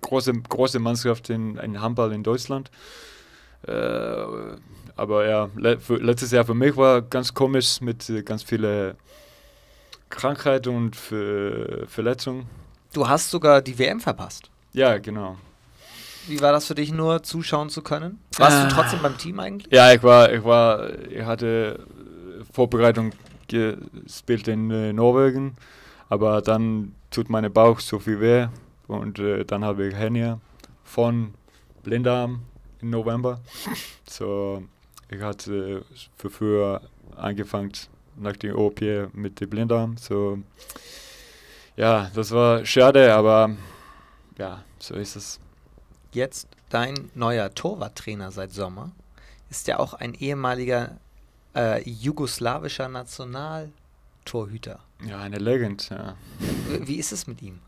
große, 0.00 0.32
große 0.32 0.78
Mannschaft 0.78 1.30
in, 1.30 1.56
in 1.56 1.80
Handball 1.80 2.12
in 2.12 2.22
Deutschland. 2.22 2.70
Äh, 3.66 3.72
aber 4.98 5.26
ja, 5.26 5.48
le 5.56 5.78
für, 5.78 5.96
letztes 5.96 6.32
Jahr 6.32 6.44
für 6.44 6.54
mich 6.54 6.76
war 6.76 7.02
ganz 7.02 7.32
komisch 7.32 7.80
mit 7.80 8.08
äh, 8.10 8.22
ganz 8.22 8.42
vielen 8.42 8.94
Krankheiten 10.10 10.74
und 10.74 10.96
Ver 10.96 11.86
Verletzungen. 11.86 12.46
Du 12.92 13.06
hast 13.06 13.30
sogar 13.30 13.62
die 13.62 13.78
WM 13.78 14.00
verpasst. 14.00 14.50
Ja, 14.72 14.98
genau. 14.98 15.36
Wie 16.26 16.40
war 16.40 16.52
das 16.52 16.66
für 16.66 16.74
dich 16.74 16.92
nur 16.92 17.22
zuschauen 17.22 17.70
zu 17.70 17.82
können? 17.82 18.18
Warst 18.36 18.64
äh, 18.64 18.68
du 18.68 18.74
trotzdem 18.74 19.00
beim 19.00 19.16
Team 19.16 19.40
eigentlich? 19.40 19.72
Ja, 19.72 19.92
ich 19.92 20.02
war, 20.02 20.32
ich 20.32 20.44
war, 20.44 20.90
ich 21.08 21.24
hatte 21.24 21.86
Vorbereitung 22.52 23.12
gespielt 23.46 24.48
in 24.48 24.70
äh, 24.70 24.92
Norwegen, 24.92 25.56
aber 26.08 26.42
dann 26.42 26.94
tut 27.10 27.30
mein 27.30 27.50
Bauch 27.52 27.80
so 27.80 27.98
viel 27.98 28.20
weh 28.20 28.48
und 28.88 29.18
äh, 29.18 29.44
dann 29.44 29.64
habe 29.64 29.86
ich 29.86 29.94
Hernia 29.94 30.40
von 30.84 31.34
Blindarm 31.82 32.42
im 32.80 32.90
November. 32.90 33.40
So, 34.08 34.62
ich 35.10 35.20
hatte 35.20 35.84
für 36.16 36.30
früher 36.30 36.82
angefangen 37.16 37.72
nach 38.16 38.36
dem 38.36 38.56
OP 38.56 38.80
mit 39.12 39.40
dem 39.40 39.50
Blinddarm. 39.50 39.96
So, 39.96 40.38
ja, 41.76 42.10
das 42.14 42.30
war 42.30 42.64
schade, 42.64 43.12
aber 43.14 43.56
ja, 44.36 44.64
so 44.78 44.94
ist 44.94 45.16
es. 45.16 45.40
Jetzt 46.12 46.48
dein 46.70 47.10
neuer 47.14 47.54
Torwarttrainer 47.54 48.30
seit 48.30 48.52
Sommer 48.52 48.92
ist 49.50 49.66
ja 49.66 49.78
auch 49.78 49.94
ein 49.94 50.14
ehemaliger 50.14 50.98
äh, 51.54 51.82
jugoslawischer 51.88 52.88
Nationaltorhüter. 52.88 54.80
Ja, 55.06 55.20
eine 55.20 55.38
Legend, 55.38 55.88
ja. 55.90 56.16
Wie 56.80 56.96
ist 56.96 57.12
es 57.12 57.26
mit 57.26 57.40
ihm? 57.42 57.60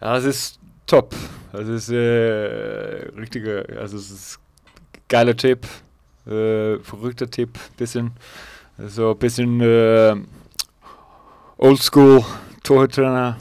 Ja, 0.00 0.16
es 0.16 0.24
ist 0.24 0.58
top. 0.86 1.14
Es 1.52 1.68
ist 1.68 1.88
äh, 1.90 3.08
richtige, 3.16 3.66
also 3.78 3.96
es 3.96 4.10
ist 4.10 4.40
geiler 5.08 5.36
Tipp, 5.36 5.66
äh, 6.26 6.78
verrückter 6.78 7.30
Tipp, 7.30 7.58
bisschen 7.76 8.12
so 8.78 9.12
ein 9.12 9.18
bisschen 9.18 9.60
äh, 9.60 10.16
Oldschool 11.58 12.24
Torhüter, 12.62 13.36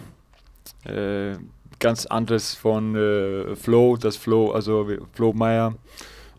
äh, 0.86 1.36
ganz 1.80 2.06
anderes 2.06 2.54
von 2.54 2.96
äh, 2.96 3.56
Flo, 3.56 3.98
das 3.98 4.18
Flo, 4.18 4.52
also 4.52 4.88
Flo 5.14 5.34
Meyer 5.34 5.76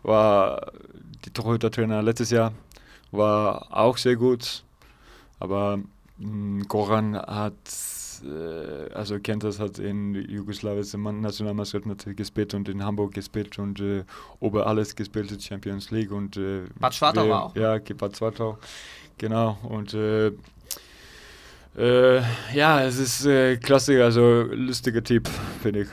war 0.03 0.71
die 1.25 1.31
Torhüter-Trainer 1.31 2.01
letztes 2.03 2.29
Jahr, 2.29 2.53
war 3.11 3.67
auch 3.71 3.97
sehr 3.97 4.15
gut, 4.15 4.63
aber 5.39 5.77
mh, 6.17 6.27
mm, 6.27 6.63
Goran 6.67 7.15
hat 7.17 7.53
äh, 8.23 8.93
also 8.93 9.19
kennt 9.19 9.43
das, 9.43 9.59
hat 9.59 9.79
in 9.79 10.15
jugoslawische 10.15 10.97
Nationalmannschaft 10.97 11.85
natürlich 11.85 12.17
gespielt 12.17 12.53
und 12.53 12.69
in 12.69 12.83
Hamburg 12.83 13.13
gespielt 13.13 13.57
und 13.59 13.79
äh, 13.79 14.03
über 14.41 14.67
alles 14.67 14.95
gespielt 14.95 15.31
in 15.31 15.39
Champions 15.39 15.91
League 15.91 16.11
und 16.11 16.37
äh, 16.37 16.63
Bad 16.79 16.95
Schwartau 16.95 17.29
war 17.29 17.43
auch. 17.45 17.55
Ja, 17.55 17.77
Bad 17.97 18.17
Schwartau, 18.17 18.57
genau 19.17 19.57
und 19.63 19.93
äh, 19.93 20.31
äh, 21.77 22.21
ja, 22.53 22.83
es 22.83 22.97
ist 22.97 23.25
äh, 23.25 23.57
klasse, 23.57 24.03
also 24.03 24.43
lustiger 24.51 25.03
Typ, 25.03 25.29
finde 25.61 25.81
ich. 25.81 25.87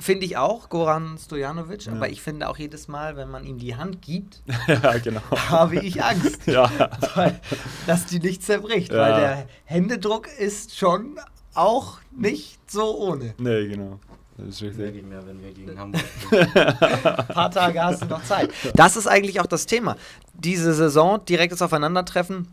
Finde 0.00 0.24
ich 0.24 0.38
auch, 0.38 0.70
Goran 0.70 1.18
Stojanovic, 1.18 1.84
Ja. 1.84 1.92
aber 1.92 2.08
ich 2.08 2.22
finde 2.22 2.48
auch 2.48 2.56
jedes 2.56 2.88
Mal, 2.88 3.16
wenn 3.16 3.30
man 3.30 3.44
ihm 3.44 3.58
die 3.58 3.76
Hand 3.76 4.00
gibt, 4.00 4.42
ja, 4.66 4.96
genau. 4.98 5.20
habe 5.50 5.76
ich 5.76 6.02
Angst, 6.02 6.46
Ja, 6.46 6.70
weil, 7.14 7.38
dass 7.86 8.06
die 8.06 8.18
nicht 8.18 8.42
zerbricht, 8.42 8.92
weil 8.92 9.14
der 9.20 9.46
Händedruck 9.64 10.26
ist 10.38 10.76
schon 10.76 11.18
auch 11.54 11.98
nicht 12.10 12.58
so 12.70 12.96
ohne. 12.98 13.34
nee, 13.38 13.68
genau. 13.68 13.98
Das 14.36 14.48
ist 14.48 14.62
richtig. 14.62 14.96
ich 14.96 15.02
mir, 15.04 15.24
wenn 15.24 15.40
wir 15.40 15.52
gegen 15.52 15.78
Hamburg. 15.78 16.02
Ein 16.32 17.26
paar 17.28 17.50
Tage 17.50 17.82
hast 17.82 18.02
du 18.02 18.06
noch 18.06 18.24
Zeit. 18.24 18.50
Das 18.74 18.96
ist 18.96 19.06
eigentlich 19.06 19.40
auch 19.40 19.46
das 19.46 19.66
Thema. 19.66 19.96
Diese 20.32 20.74
Saison, 20.74 21.24
direktes 21.24 21.62
Aufeinandertreffen, 21.62 22.48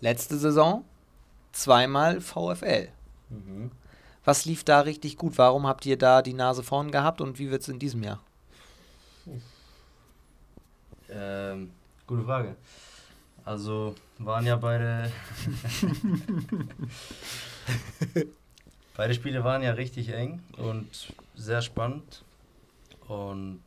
letzte 0.00 0.36
Saison, 0.38 0.84
zweimal 1.50 2.20
VfL. 2.20 2.88
Mhm. 3.30 3.72
Was 4.24 4.44
lief 4.44 4.62
da 4.62 4.80
richtig 4.80 5.16
gut? 5.16 5.36
Warum 5.36 5.66
habt 5.66 5.84
ihr 5.86 5.98
da 5.98 6.22
die 6.22 6.32
Nase 6.34 6.62
vorn 6.62 6.92
gehabt 6.92 7.20
und 7.20 7.40
wie 7.40 7.50
wird 7.50 7.62
es 7.62 7.68
in 7.68 7.80
diesem 7.80 8.04
Jahr? 8.04 8.20
Ähm, 11.10 11.70
gute 12.06 12.22
Frage. 12.22 12.56
Also 13.44 13.94
waren 14.18 14.46
ja 14.46 14.56
beide. 14.56 15.10
beide 18.96 19.14
Spiele 19.14 19.44
waren 19.44 19.62
ja 19.62 19.72
richtig 19.72 20.10
eng 20.10 20.42
und 20.56 21.12
sehr 21.34 21.62
spannend. 21.62 22.22
Und 23.08 23.60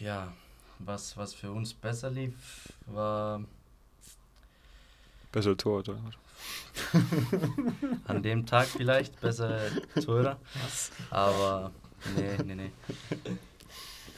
ja, 0.00 0.32
was, 0.78 1.16
was 1.16 1.34
für 1.34 1.50
uns 1.50 1.74
besser 1.74 2.10
lief, 2.10 2.72
war 2.86 3.42
Besser 5.30 5.56
Tor, 5.56 5.80
oder? 5.80 5.98
an 8.06 8.22
dem 8.22 8.46
Tag 8.46 8.66
vielleicht 8.66 9.20
bessere 9.20 9.70
Tore. 10.02 10.36
Aber 11.10 11.70
nee, 12.16 12.42
nee, 12.44 12.54
nee. 12.54 12.70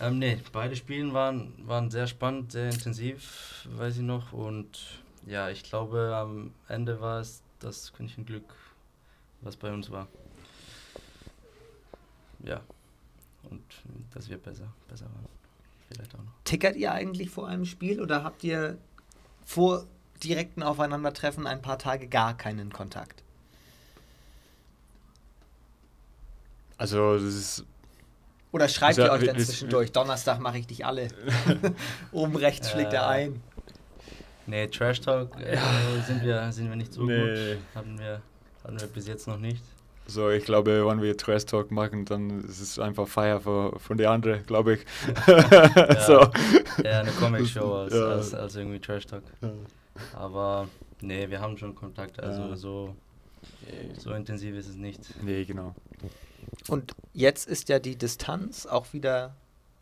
Ähm, 0.01 0.19
nee, 0.19 0.39
beide 0.53 0.77
Spiele 0.77 1.13
waren, 1.13 1.53
waren 1.67 1.91
sehr 1.91 2.07
spannend, 2.07 2.53
sehr 2.53 2.71
intensiv, 2.71 3.67
weiß 3.77 3.97
ich 3.97 4.03
noch. 4.03 4.33
Und 4.33 5.00
ja, 5.27 5.49
ich 5.51 5.63
glaube, 5.63 6.15
am 6.15 6.53
Ende 6.69 7.01
war 7.01 7.21
es 7.21 7.43
das 7.59 7.93
Glück, 8.27 8.55
was 9.41 9.57
bei 9.57 9.73
uns 9.73 9.91
war. 9.91 10.09
Ja, 12.45 12.61
und 13.51 13.63
dass 14.15 14.29
wir 14.29 14.39
besser, 14.39 14.73
besser 14.89 15.07
waren. 15.07 15.27
Vielleicht 15.89 16.15
auch 16.15 16.19
noch. 16.19 16.33
Tickert 16.45 16.77
ihr 16.77 16.93
eigentlich 16.93 17.31
vor 17.31 17.49
einem 17.49 17.65
Spiel 17.65 18.01
oder 18.01 18.25
habt 18.25 18.45
ihr 18.45 18.79
vor 19.45 19.87
direkten 20.23 20.63
Aufeinandertreffen 20.63 21.47
ein 21.47 21.63
paar 21.63 21.79
Tage 21.79 22.07
gar 22.09 22.37
keinen 22.37 22.73
Kontakt? 22.73 23.23
Also, 26.79 27.15
das 27.15 27.35
ist. 27.35 27.65
Oder 28.53 28.69
schreibt 28.69 28.99
Also, 28.99 29.03
ihr 29.03 29.13
euch 29.13 29.27
dann 29.27 29.39
zwischendurch? 29.39 29.93
Donnerstag 29.93 30.41
mache 30.41 30.59
ich 30.59 30.67
dich 30.67 30.87
alle. 30.87 31.09
Oben 32.13 32.37
rechts 32.37 32.71
schlägt 32.71 32.93
er 32.93 33.07
ein. 33.07 33.43
Nee, 34.47 34.67
Trash 34.69 35.01
Talk 35.01 35.39
äh, 35.41 35.57
sind, 36.07 36.23
wir, 36.25 36.51
sind 36.53 36.69
wir 36.69 36.77
nicht 36.77 36.93
so 36.93 37.03
Nee. 37.05 37.55
gut. 37.55 37.59
Hatten 37.75 37.99
wir, 37.99 38.21
hatten 38.65 38.81
wir 38.81 38.87
bis 38.89 39.07
jetzt 39.07 39.29
noch 39.29 39.39
nicht. 39.39 39.63
So, 40.07 40.29
ich 40.31 40.45
glaube, 40.45 40.85
wenn 40.87 41.01
wir 41.03 41.17
Trash 41.17 41.45
Talk 41.47 41.71
machen, 41.71 42.05
dann 42.05 42.43
ist 42.45 42.61
es 42.61 42.79
einfach 42.81 43.07
Feier 43.07 43.41
für, 43.41 43.79
von 43.79 43.97
der 43.97 44.11
anderen, 44.11 44.45
glaube 44.45 44.75
ich. 44.75 44.81
so. 46.07 46.27
Eher 46.83 47.01
eine 47.01 47.13
Comic-Show 47.13 47.75
als, 47.75 47.95
Ja. 47.95 48.07
als, 48.09 48.35
als 48.35 48.57
irgendwie 48.57 48.81
Trash 48.81 49.07
Talk. 49.07 49.23
Aber 50.15 50.69
nee, 51.01 51.29
wir 51.29 51.41
haben 51.41 51.57
schon 51.57 51.75
Kontakt, 51.75 52.19
also 52.21 52.41
Ja. 52.43 52.57
so, 52.57 52.97
so 53.99 54.13
intensiv 54.13 54.57
ist 54.57 54.69
es 54.69 54.77
nicht. 54.77 55.01
Nee, 55.23 55.45
genau. 55.45 55.75
Und 56.69 56.93
jetzt 57.13 57.49
ist 57.49 57.69
ja 57.69 57.79
die 57.79 57.97
Distanz 57.97 58.67
auch 58.67 58.93
wieder 58.93 59.35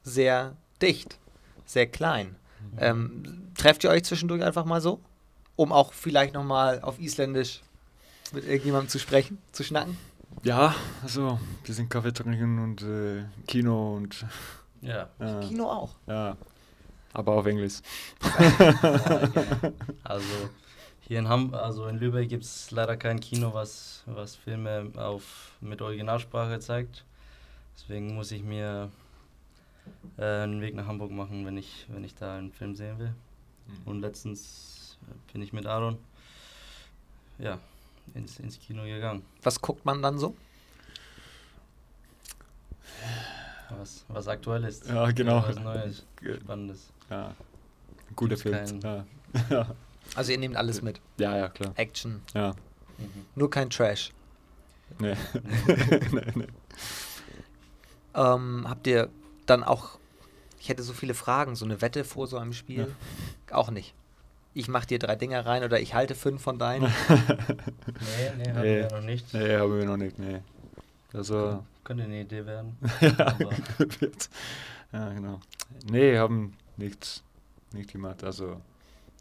sehr 0.03 0.57
dicht, 0.83 1.19
sehr 1.65 1.87
klein. 1.87 2.37
Ähm, 2.79 3.51
trefft 3.57 3.85
ihr 3.85 3.91
euch 3.91 4.05
zwischendurch 4.05 4.43
einfach 4.43 4.65
mal 4.65 4.81
so, 4.81 5.01
um 5.57 5.73
auch 5.73 5.93
vielleicht 5.93 6.35
nochmal 6.35 6.81
auf 6.81 6.99
Isländisch 6.99 7.61
mit 8.33 8.45
irgendjemandem 8.45 8.89
zu 8.89 8.99
sprechen, 8.99 9.39
zu 9.53 9.65
schnacken? 9.65 9.97
Ja, 10.45 10.75
also, 11.03 11.31
ein 11.31 11.59
bisschen 11.65 11.89
Kaffee 11.89 12.13
trinken 12.13 12.59
und 12.59 12.83
äh, 12.83 13.25
Kino 13.47 13.97
und. 13.97 14.25
Ja, 14.81 15.09
Ja, 15.19 15.41
Kino 15.41 15.65
auch. 15.65 15.95
ja. 16.07 16.37
Aber 17.13 17.33
auf 17.33 17.47
Englisch. 17.47 17.81
also 20.05 20.27
hier 21.01 21.19
in 21.19 21.29
Ham 21.29 21.55
also 21.55 21.87
in 21.87 21.99
Lübeck 21.99 22.29
gibt 22.29 22.45
es 22.45 22.71
leider 22.71 22.97
kein 22.97 23.19
Kino, 23.19 23.55
was, 23.55 24.03
was 24.07 24.37
Filme 24.37 24.93
auf, 24.95 25.53
mit 25.61 25.81
Originalsprache 25.81 26.61
zeigt. 26.61 27.05
Deswegen 27.75 28.15
muss 28.15 28.31
ich 28.31 28.43
mir 28.43 28.91
äh, 30.17 30.43
einen 30.43 30.61
Weg 30.61 30.75
nach 30.75 30.87
Hamburg 30.87 31.11
machen, 31.11 31.47
wenn 31.47 31.57
ich, 31.57 31.87
wenn 31.89 32.05
ich 32.05 32.15
da 32.15 32.37
einen 32.37 32.53
Film 32.53 32.75
sehen 32.75 32.99
will. 32.99 33.15
Und 33.85 34.01
letztens 34.01 34.99
äh, 35.03 35.33
bin 35.33 35.43
ich 35.43 35.53
mit 35.53 35.67
Aaron 35.67 35.99
ja, 37.39 37.59
ins, 38.15 38.39
ins 38.41 38.59
Kino 38.59 38.83
gegangen. 38.85 39.23
Was 39.43 39.61
guckt 39.61 39.85
man 39.85 40.03
dann 40.03 40.19
so? 40.19 40.35
Was, 43.71 44.05
was 44.09 44.29
aktuell 44.29 44.65
ist. 44.65 44.89
Ja, 44.89 45.11
genau. 45.11 45.43
Was 45.47 45.59
Neues, 45.59 46.05
Spannendes. 46.41 46.91
Ja. 47.11 47.35
Guter 48.17 48.37
Gibt's 48.37 48.71
Film. 48.71 48.81
Ja. 49.51 49.67
Also 50.15 50.33
ihr 50.33 50.39
nehmt 50.39 50.57
alles 50.57 50.81
mit. 50.81 51.03
ja, 51.19 51.37
ja, 51.37 51.49
klar. 51.51 51.75
Action. 51.77 52.23
Ja. 52.33 52.55
Mhm. 52.97 53.27
Nur 53.35 53.51
kein 53.51 53.69
Trash. 53.69 54.11
Nee. 54.99 55.15
nee, 56.13 56.23
nee. 56.35 56.47
Ähm, 58.15 58.65
habt 58.67 58.87
ihr 58.87 59.11
dann 59.51 59.65
auch, 59.65 59.99
ich 60.61 60.69
hätte 60.69 60.83
so 60.83 60.93
viele 60.93 61.15
Fragen, 61.15 61.57
so 61.57 61.65
eine 61.65 61.81
Wette 61.83 62.05
vor 62.05 62.27
so 62.27 62.39
einem 62.39 62.53
Spiel? 62.53 62.95
Auch 63.51 63.71
nicht. 63.71 63.95
Ich 64.55 64.67
mach 64.69 64.85
dir 64.85 64.99
drei 64.99 65.15
Dinger 65.15 65.45
rein 65.47 65.63
oder 65.63 65.81
ich 65.81 65.95
halte 65.95 66.15
fünf 66.15 66.43
von 66.43 66.59
deinen. 66.59 66.83
Nee, 67.09 68.33
nee, 68.37 68.49
haben 68.51 68.61
Nee. 68.63 68.77
wir 68.81 68.91
noch 68.91 69.03
nicht. 69.03 69.33
Nee, 69.35 69.57
haben 69.57 69.79
wir 69.79 69.85
noch 69.85 69.97
nicht, 69.97 70.19
nee. 70.19 70.41
Also, 71.13 71.65
Könnte 71.85 72.05
eine 72.05 72.21
Idee 72.23 72.45
werden. 72.45 72.77
ja, 73.01 73.37
ja, 74.93 75.09
genau. 75.13 75.41
Nee, 75.91 76.19
haben 76.19 76.55
nichts 76.77 77.23
nicht 77.73 77.91
gemacht, 77.93 78.25
also 78.25 78.61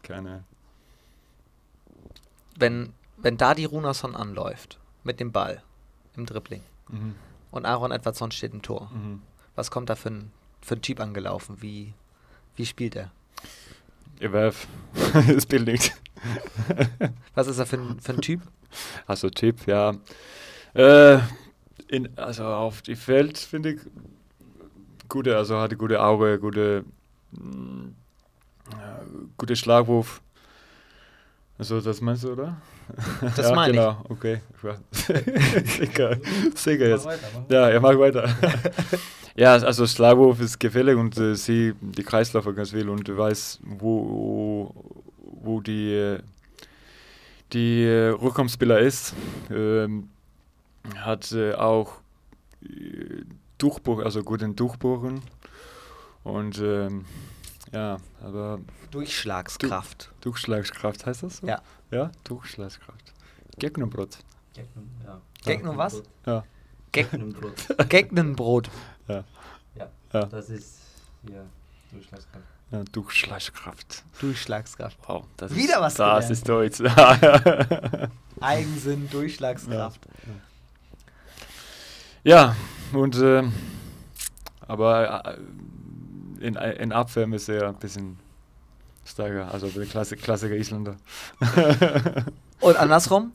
keine. 0.02 0.44
Wenn, 2.56 2.92
wenn 3.16 3.36
da 3.36 3.54
die 3.54 3.64
Runason 3.66 4.16
anläuft, 4.16 4.78
mit 5.04 5.20
dem 5.20 5.32
Ball 5.32 5.62
im 6.16 6.26
Dribbling 6.26 6.62
Mhm. 6.88 7.14
und 7.50 7.66
Aaron 7.66 7.92
Edwardson 7.92 8.30
steht 8.30 8.52
im 8.54 8.62
Tor, 8.62 8.90
Mhm. 8.92 9.22
Was 9.58 9.72
kommt 9.72 9.90
da 9.90 9.96
für 9.96 10.10
ein, 10.10 10.30
für 10.62 10.76
ein 10.76 10.82
Typ 10.82 11.00
angelaufen? 11.00 11.56
Wie, 11.60 11.92
wie 12.54 12.64
spielt 12.64 12.94
er? 12.94 13.10
Ihr 14.20 14.32
werf 14.32 14.68
das 15.26 15.46
Bild 15.46 15.66
nicht. 15.66 15.94
Was 17.34 17.48
ist 17.48 17.58
er 17.58 17.66
für 17.66 17.76
ein, 17.76 18.00
für 18.00 18.12
ein 18.12 18.20
Typ? 18.20 18.40
Also 19.06 19.30
Tipp, 19.30 19.66
ja. 19.66 19.94
Äh, 20.74 21.18
in, 21.88 22.08
also 22.16 22.44
auf 22.44 22.82
die 22.82 22.96
Feld 22.96 23.38
finde 23.38 23.74
ich 23.74 23.80
gute, 25.08 25.36
also 25.36 25.58
hatte 25.58 25.76
gute 25.76 26.02
Auge, 26.02 26.38
gute, 26.38 26.84
mm, 27.32 27.88
ja, 28.72 29.00
gute 29.36 29.56
Schlagwurf. 29.56 30.20
Also 31.58 31.80
das 31.80 32.00
meinst 32.00 32.22
du, 32.22 32.32
oder? 32.32 32.56
Das 33.36 33.52
meine 33.54 33.72
ich. 33.72 33.78
genau. 33.78 34.04
okay. 34.08 34.40
Ich 34.56 34.64
war 34.64 34.78
sicher, 34.92 36.18
sicher 36.54 36.84
mach 36.84 36.88
jetzt. 36.88 37.04
weiter, 37.04 37.26
mach 37.34 37.50
Ja, 37.50 37.68
er 37.68 37.80
macht 37.80 37.98
weiter. 37.98 38.28
ja, 39.36 39.54
also 39.54 39.86
Schlagwurf 39.86 40.40
ist 40.40 40.60
gefällig 40.60 40.96
und 40.96 41.16
äh, 41.18 41.34
sie 41.34 41.74
die 41.80 42.04
Kreisläufer 42.04 42.52
ganz 42.52 42.70
viel 42.70 42.88
und 42.88 43.08
weiß, 43.08 43.58
wo, 43.62 44.72
wo 45.18 45.60
die, 45.60 46.18
die 47.52 47.82
äh, 47.82 48.10
Rückkommensspieler 48.10 48.78
ist. 48.78 49.14
Ähm, 49.50 50.10
hat 50.96 51.32
äh, 51.32 51.54
auch 51.54 51.94
äh, 52.62 53.24
Durchbruch, 53.58 53.98
also 54.04 54.22
guten 54.22 54.54
Durchbruchen. 54.54 55.22
Und 56.22 56.60
ähm, 56.62 57.04
ja, 57.72 57.96
aber 58.22 58.60
Durchschlagskraft. 58.90 60.10
Durchschlagskraft 60.20 61.06
heißt 61.06 61.22
das 61.22 61.38
so? 61.38 61.46
Ja. 61.46 61.60
Ja, 61.90 62.10
Durchschlagskraft. 62.24 63.12
Gegnerbrot. 63.58 64.18
Gegnum, 64.54 64.90
ja. 65.04 65.20
Gegnum 65.44 65.76
was? 65.76 66.02
Ja. 66.26 66.44
Geg 66.92 67.10
Gegnumbrot. 67.10 67.54
Gegnenbrot. 67.88 68.70
Ja, 69.08 69.24
Ja. 70.12 70.24
das 70.26 70.48
ist 70.50 70.78
hier 71.26 71.44
Durchschlagskraft. 71.92 72.44
ja 72.70 72.82
Durchschlagskraft. 72.92 74.04
Durchschlagskraft. 74.20 74.98
Wow, 75.06 75.24
das 75.36 75.54
Wieder 75.54 75.74
ist, 75.74 75.80
was 75.80 75.94
Das 75.94 76.46
gelernt. 76.48 76.80
ist 76.80 76.80
Deutsch. 76.80 78.08
Eigensinn, 78.40 79.08
Durchschlagskraft. 79.10 80.00
ja, 82.24 82.56
und 82.92 83.16
ähm, 83.16 83.52
aber 84.66 85.24
äh, 85.24 85.38
in, 86.40 86.54
in 86.56 86.92
Abwehr 86.92 87.28
ist 87.32 87.48
er 87.48 87.68
ein 87.68 87.76
bisschen 87.76 88.18
stärker, 89.04 89.52
also 89.52 89.68
der 89.68 89.86
Klasse, 89.86 90.16
Klassiker 90.16 90.54
Isländer. 90.54 90.96
Und 92.60 92.76
andersrum? 92.76 93.32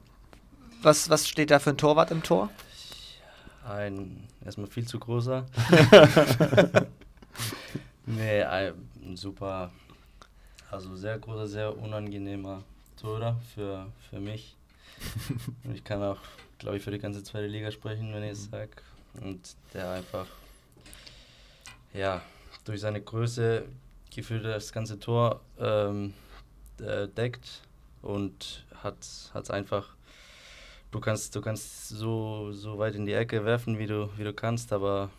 Was, 0.82 1.10
was 1.10 1.28
steht 1.28 1.52
da 1.52 1.60
für 1.60 1.72
ein 1.72 1.78
Torwart 1.78 2.12
im 2.12 2.24
Tor? 2.24 2.50
Ein 3.68 4.28
erstmal 4.44 4.68
viel 4.68 4.86
zu 4.86 5.00
großer. 5.00 5.46
nee, 8.06 8.44
ein, 8.44 8.74
ein 9.02 9.16
super, 9.16 9.72
also 10.70 10.96
sehr 10.96 11.18
großer, 11.18 11.48
sehr 11.48 11.78
unangenehmer 11.78 12.64
Torhüter 12.98 13.40
für, 13.56 13.88
für 14.10 14.20
mich. 14.20 14.56
Und 15.64 15.76
ich 15.76 15.84
kann 15.84 16.04
auch, 16.04 16.20
glaube 16.60 16.78
ich, 16.78 16.84
für 16.84 16.92
die 16.92 17.00
ganze 17.00 17.24
zweite 17.24 17.48
Liga 17.48 17.72
sprechen, 17.72 18.14
wenn 18.14 18.24
ich 18.24 18.32
es 18.32 18.50
sage. 18.50 18.72
Und 19.22 19.56
der 19.74 19.92
einfach, 19.92 20.26
ja, 21.94 22.22
durch 22.64 22.82
seine 22.82 23.02
Größe 23.02 23.66
gefühlt 24.14 24.46
das 24.46 24.72
ganze 24.72 25.00
Tor 25.00 25.42
ähm, 25.60 26.14
äh, 26.80 27.08
deckt 27.08 27.62
und 28.02 28.66
hat 28.76 29.00
es 29.02 29.50
einfach. 29.50 29.96
Du 30.92 31.00
kannst, 31.00 31.36
du 31.36 31.42
kannst 31.42 31.90
so, 31.90 32.52
so 32.52 32.78
weit 32.78 32.94
in 32.94 33.08
die 33.08 33.14
Ecke 33.14 33.44
werfen, 33.46 33.80
wie 33.80 33.88
du, 33.88 34.10
wie 34.16 34.24
du 34.24 34.32
kannst, 34.32 34.72
aber 34.72 35.10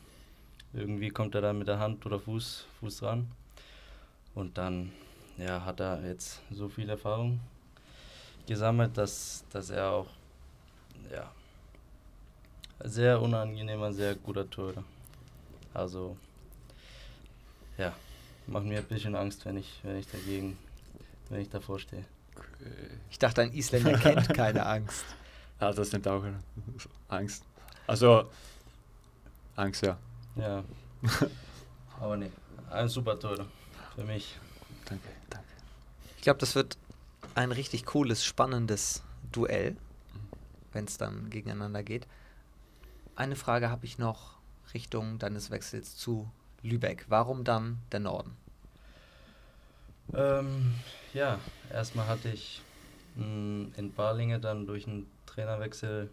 irgendwie 0.73 1.09
kommt 1.09 1.35
er 1.35 1.41
da 1.41 1.53
mit 1.53 1.67
der 1.67 1.81
Hand 1.81 2.07
oder 2.07 2.21
Fuß, 2.21 2.67
Fuß 2.79 2.99
dran. 2.99 3.29
Und 4.35 4.57
dann 4.57 4.93
ja, 5.37 5.65
hat 5.65 5.81
er 5.81 6.05
jetzt 6.07 6.43
so 6.51 6.69
viel 6.69 6.89
Erfahrung 6.89 7.41
gesammelt, 8.47 8.97
dass, 8.97 9.45
dass 9.51 9.71
er 9.71 9.91
auch 9.91 10.07
ja, 11.11 11.31
sehr 12.85 13.21
unangenehmer, 13.21 13.93
sehr 13.93 14.15
guter 14.15 14.49
Torhüter. 14.49 14.85
Also 15.73 16.17
ja, 17.79 17.95
macht 18.47 18.65
mir 18.65 18.79
ein 18.79 18.85
bisschen 18.85 19.15
Angst, 19.15 19.45
wenn 19.45 19.57
ich, 19.57 19.81
wenn 19.83 19.97
ich 19.97 20.07
dagegen, 20.09 20.59
wenn 21.31 21.41
ich 21.41 21.51
davor 21.51 21.79
stehe. 21.79 22.05
Ich 23.11 23.19
dachte, 23.19 23.43
ein 23.43 23.53
Isländer 23.53 23.99
kennt 23.99 24.29
keine 24.35 24.67
Angst. 24.67 25.05
Ja, 25.61 25.73
das 25.73 25.91
sind 25.91 26.07
auch 26.09 26.25
Angst. 27.09 27.45
Also 27.87 28.31
Angst, 29.57 29.83
ja. 29.83 29.99
Ja. 30.37 30.65
Aber 32.01 32.17
nee, 32.17 32.31
ein 32.71 32.89
super 32.89 33.19
Tor 33.19 33.47
für 33.95 34.05
mich. 34.05 34.37
Danke, 34.87 35.09
danke. 35.31 35.49
Ich 36.17 36.23
glaube, 36.23 36.41
das 36.41 36.55
wird 36.55 36.77
ein 37.35 37.53
richtig 37.53 37.87
cooles, 37.87 38.25
spannendes 38.25 39.03
Duell, 39.33 39.77
wenn 40.73 40.87
es 40.87 40.99
dann 40.99 41.31
gegeneinander 41.31 41.83
geht. 41.83 42.07
Eine 43.17 43.37
Frage 43.37 43.71
habe 43.71 43.87
ich 43.87 43.99
noch 43.99 44.39
Richtung 44.73 45.19
deines 45.19 45.51
Wechsels 45.51 45.97
zu 45.97 46.31
Lübeck. 46.65 47.05
Warum 47.09 47.45
dann 47.45 47.79
der 47.93 48.01
Norden? 48.01 48.37
Ähm, 50.15 50.75
ja, 51.13 51.39
erstmal 51.71 52.07
hatte 52.09 52.31
ich 52.31 52.63
mh, 53.17 53.69
in 53.77 53.93
Barlinge 53.95 54.41
dann 54.41 54.67
durch 54.67 54.87
einen 54.87 55.07
Trainerwechsel 55.27 56.11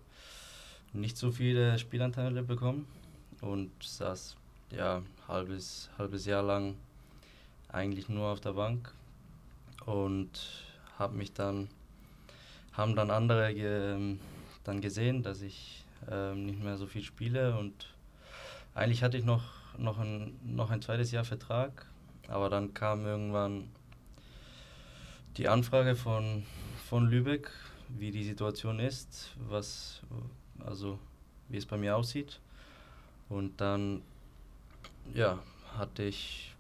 nicht 0.94 1.18
so 1.18 1.32
viele 1.32 1.80
Spielanteile 1.80 2.44
bekommen 2.44 2.86
und 3.42 3.72
saß 3.82 4.36
ja 4.72 5.02
halbes 5.28 5.90
halbes 5.98 6.26
Jahr 6.26 6.44
lang 6.44 6.76
eigentlich 7.70 8.10
nur 8.10 8.28
auf 8.28 8.42
der 8.42 8.54
Bank 8.54 8.94
und 9.86 10.30
habe 11.00 11.16
mich 11.16 11.34
dann 11.34 11.70
haben 12.74 12.96
dann 12.96 13.12
andere 13.12 13.54
ge, 13.54 14.18
dann 14.64 14.82
gesehen, 14.82 15.24
dass 15.24 15.42
ich 15.42 15.86
ähm, 16.10 16.46
nicht 16.46 16.64
mehr 16.64 16.78
so 16.78 16.88
viel 16.88 17.04
spiele 17.04 17.58
und 17.58 17.94
eigentlich 18.74 19.04
hatte 19.04 19.18
ich 19.18 19.26
noch 19.26 19.61
noch 19.78 20.00
ein 20.00 20.38
noch 20.44 20.72
ein 20.72 20.82
zweites 20.82 21.12
Jahr 21.12 21.24
Vertrag, 21.24 21.86
aber 22.28 22.50
dann 22.50 22.74
kam 22.74 23.06
irgendwann 23.06 23.70
die 25.38 25.48
Anfrage 25.48 25.96
von 25.96 26.46
von 26.90 27.10
Lübeck, 27.10 27.52
wie 27.88 28.12
die 28.12 28.24
Situation 28.24 28.80
ist, 28.80 29.32
was 29.48 30.02
also 30.66 31.00
wie 31.50 31.58
es 31.58 31.66
bei 31.66 31.78
mir 31.78 31.96
aussieht. 31.96 32.40
Und 33.30 33.60
dann 33.62 34.02
ja, 35.14 35.40
hatte 35.78 36.04
ich, 36.04 36.54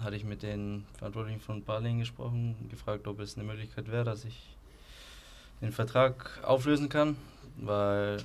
hatte 0.00 0.16
ich 0.16 0.24
mit 0.24 0.42
den 0.42 0.84
Verantwortlichen 0.98 1.40
von 1.40 1.64
Barling 1.64 1.98
gesprochen, 1.98 2.54
gefragt, 2.70 3.06
ob 3.06 3.20
es 3.20 3.36
eine 3.36 3.44
Möglichkeit 3.44 3.90
wäre, 3.90 4.04
dass 4.04 4.24
ich 4.24 4.56
den 5.60 5.72
Vertrag 5.72 6.40
auflösen 6.44 6.88
kann, 6.88 7.16
weil 7.56 8.18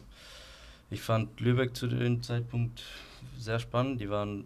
ich 0.92 1.02
fand 1.02 1.40
Lübeck 1.40 1.76
zu 1.76 1.88
dem 1.88 2.22
Zeitpunkt 2.22 2.84
sehr 3.38 3.60
spannend. 3.60 4.02
Die 4.02 4.10
waren, 4.10 4.46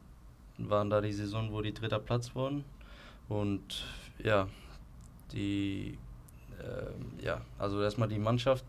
waren 0.58 0.90
da 0.90 1.02
die 1.02 1.13
Saison, 1.13 1.52
wo 1.52 1.62
die 1.62 1.74
dritter 1.74 2.00
Platz 2.00 2.34
wurden. 2.36 2.63
Und 3.30 3.86
ja, 4.24 4.48
die, 5.34 5.98
äh, 6.60 7.24
ja, 7.26 7.42
also 7.60 7.82
erstmal 7.82 8.08
die 8.08 8.20
Mannschaft 8.20 8.66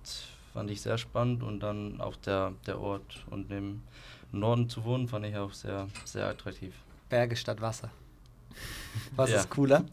fand 0.53 0.71
ich 0.71 0.81
sehr 0.81 0.99
spannend 0.99 1.43
und 1.43 1.61
dann 1.61 2.01
auch 2.01 2.17
der, 2.17 2.53
der 2.67 2.81
Ort 2.81 3.25
und 3.31 3.51
im 3.53 3.83
Norden 4.33 4.69
zu 4.69 4.85
wohnen, 4.85 5.09
fand 5.09 5.25
ich 5.27 5.37
auch 5.37 5.53
sehr, 5.53 5.89
sehr 6.05 6.27
attraktiv. 6.27 6.75
Berge 7.09 7.37
statt 7.37 7.61
Wasser. 7.61 7.91
Was 9.17 9.31
Ja. 9.31 9.37
ist 9.41 9.51
cooler? 9.51 9.85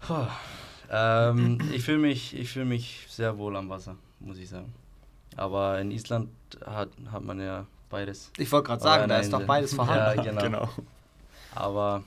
Puh. 0.00 0.26
Ähm, 0.90 1.58
ich 1.72 1.82
fühle 1.84 1.98
mich, 1.98 2.34
ich 2.34 2.50
fühl 2.50 2.64
mich 2.64 3.04
sehr 3.08 3.36
wohl 3.36 3.56
am 3.56 3.68
Wasser, 3.68 3.96
muss 4.20 4.38
ich 4.38 4.48
sagen. 4.48 4.72
Aber 5.36 5.78
in 5.80 5.90
Island 5.90 6.30
hat, 6.64 6.88
hat 7.12 7.22
man 7.22 7.40
ja 7.40 7.66
beides. 7.88 8.30
Ich 8.36 8.50
wollte 8.52 8.68
gerade 8.68 8.82
sagen, 8.82 9.08
da 9.08 9.18
ist 9.18 9.32
doch 9.32 9.44
beides 9.44 9.74
vorhanden. 9.74 10.24
Ja, 10.24 10.30
genau. 10.30 10.42
genau. 10.42 10.68
Aber 11.54 12.04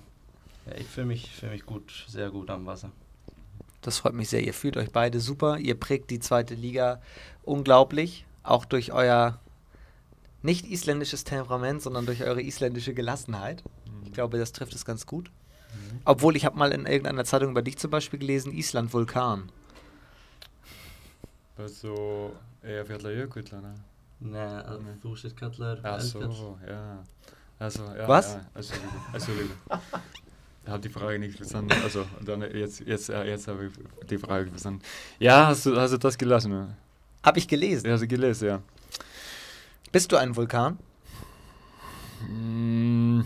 ja, 0.67 0.77
ich 0.77 0.87
fühle 0.87 1.07
mich, 1.07 1.29
fühl 1.31 1.49
mich 1.49 1.65
gut, 1.65 2.05
sehr 2.07 2.29
gut 2.29 2.49
am 2.49 2.65
Wasser. 2.65 2.91
Das 3.81 3.97
freut 3.97 4.13
mich 4.13 4.29
sehr. 4.29 4.43
Ihr 4.43 4.53
fühlt 4.53 4.77
euch 4.77 4.91
beide 4.91 5.19
super. 5.19 5.57
Ihr 5.57 5.79
prägt 5.79 6.11
die 6.11 6.19
zweite 6.19 6.53
Liga 6.53 7.01
unglaublich. 7.43 8.25
Auch 8.43 8.65
durch 8.65 8.91
euer 8.91 9.39
nicht 10.43 10.65
isländisches 10.65 11.23
Temperament, 11.23 11.81
sondern 11.81 12.05
durch 12.05 12.23
eure 12.23 12.41
isländische 12.41 12.93
Gelassenheit. 12.93 13.63
Ich 14.05 14.13
glaube, 14.13 14.37
das 14.37 14.51
trifft 14.51 14.73
es 14.73 14.85
ganz 14.85 15.05
gut. 15.05 15.31
Obwohl, 16.05 16.35
ich 16.35 16.45
habe 16.45 16.57
mal 16.57 16.71
in 16.71 16.85
irgendeiner 16.85 17.25
Zeitung 17.25 17.51
über 17.51 17.61
dich 17.61 17.77
zum 17.77 17.91
Beispiel 17.91 18.19
gelesen, 18.19 18.51
Island 18.51 18.93
Vulkan. 18.93 19.51
Also 21.57 22.33
eher 22.63 22.85
Fjallajökull, 22.85 23.43
ne? 23.43 23.75
Nej, 24.23 24.63
Nej. 24.83 24.95
fortsätt 25.01 25.35
kallar 25.35 25.79
Ach 25.83 25.99
so, 25.99 26.57
ja. 26.67 27.03
Also, 27.57 27.83
ja, 27.83 28.07
Was? 28.07 28.33
Ja, 28.33 28.41
Entschuldigung. 28.53 28.91
Entschuldigung. 29.13 29.57
Ich 30.63 30.69
habe 30.69 30.81
die 30.81 30.89
Frage 30.89 31.19
nicht 31.19 31.37
verstanden. 31.37 31.73
Also, 31.83 32.05
dann 32.23 32.41
jetzt, 32.41 32.81
jetzt, 32.81 33.09
jetzt 33.09 33.47
habe 33.47 33.65
ich 33.65 34.07
die 34.07 34.17
Frage 34.19 34.47
verstanden. 34.47 34.81
Ja, 35.17 35.47
hast 35.47 35.65
du, 35.65 35.75
hast 35.75 35.91
du 35.91 35.97
das 35.97 36.17
gelassen? 36.17 36.51
Ne? 36.51 36.75
Habe 37.23 37.39
ich 37.39 37.47
gelesen. 37.47 37.87
Ja, 37.87 37.93
hast 37.93 38.01
du 38.01 38.07
gelesen, 38.07 38.47
ja. 38.47 38.61
Bist 39.91 40.11
du 40.11 40.17
ein 40.17 40.35
Vulkan? 40.35 40.77
Mm, 42.29 43.21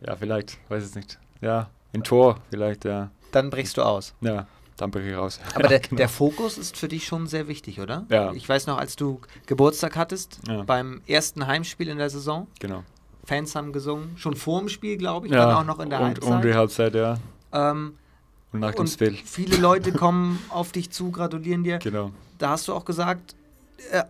ja, 0.00 0.14
vielleicht, 0.16 0.58
weiß 0.70 0.84
es 0.84 0.94
nicht. 0.94 1.18
Ja, 1.40 1.70
ein 1.92 2.04
Tor 2.04 2.40
vielleicht, 2.50 2.84
ja. 2.84 3.10
Dann 3.32 3.50
brichst 3.50 3.76
du 3.76 3.82
aus. 3.82 4.14
Ja, 4.20 4.46
dann 4.76 4.90
bin 4.90 5.06
ich 5.08 5.14
raus. 5.16 5.40
Aber 5.54 5.62
ja, 5.64 5.68
der, 5.68 5.80
genau. 5.80 5.96
der 5.96 6.08
Fokus 6.08 6.58
ist 6.58 6.76
für 6.76 6.88
dich 6.88 7.06
schon 7.06 7.26
sehr 7.26 7.48
wichtig, 7.48 7.80
oder? 7.80 8.04
Ja. 8.08 8.32
Ich 8.32 8.48
weiß 8.48 8.66
noch, 8.66 8.78
als 8.78 8.96
du 8.96 9.20
Geburtstag 9.46 9.96
hattest, 9.96 10.40
Ja. 10.48 10.62
beim 10.62 11.00
ersten 11.06 11.46
Heimspiel 11.46 11.88
in 11.88 11.98
der 11.98 12.10
Saison, 12.10 12.46
Genau. 12.60 12.82
Fans 13.24 13.54
haben 13.54 13.72
gesungen, 13.72 14.16
schon 14.16 14.36
vor 14.36 14.60
dem 14.60 14.68
Spiel, 14.68 14.96
glaube 14.98 15.26
ich, 15.26 15.32
ja, 15.32 15.46
dann 15.46 15.54
auch 15.56 15.64
noch 15.64 15.80
in 15.80 15.88
der 15.90 16.00
und, 16.00 16.06
Halbzeit. 16.06 16.30
Und 16.30 16.44
die 16.44 16.54
Halbzeit, 16.54 16.94
ja. 16.94 17.16
ähm, 17.52 17.94
Und 18.52 18.60
nach 18.60 18.72
dem 18.72 18.80
und 18.80 18.88
Spiel. 18.90 19.12
viele 19.24 19.56
Leute 19.56 19.92
kommen 19.94 20.38
auf 20.50 20.72
dich 20.72 20.90
zu, 20.90 21.10
gratulieren 21.10 21.64
dir. 21.64 21.78
Genau. 21.78 22.10
Da 22.38 22.50
hast 22.50 22.68
du 22.68 22.74
auch 22.74 22.84
gesagt, 22.84 23.34
äh, 23.90 24.02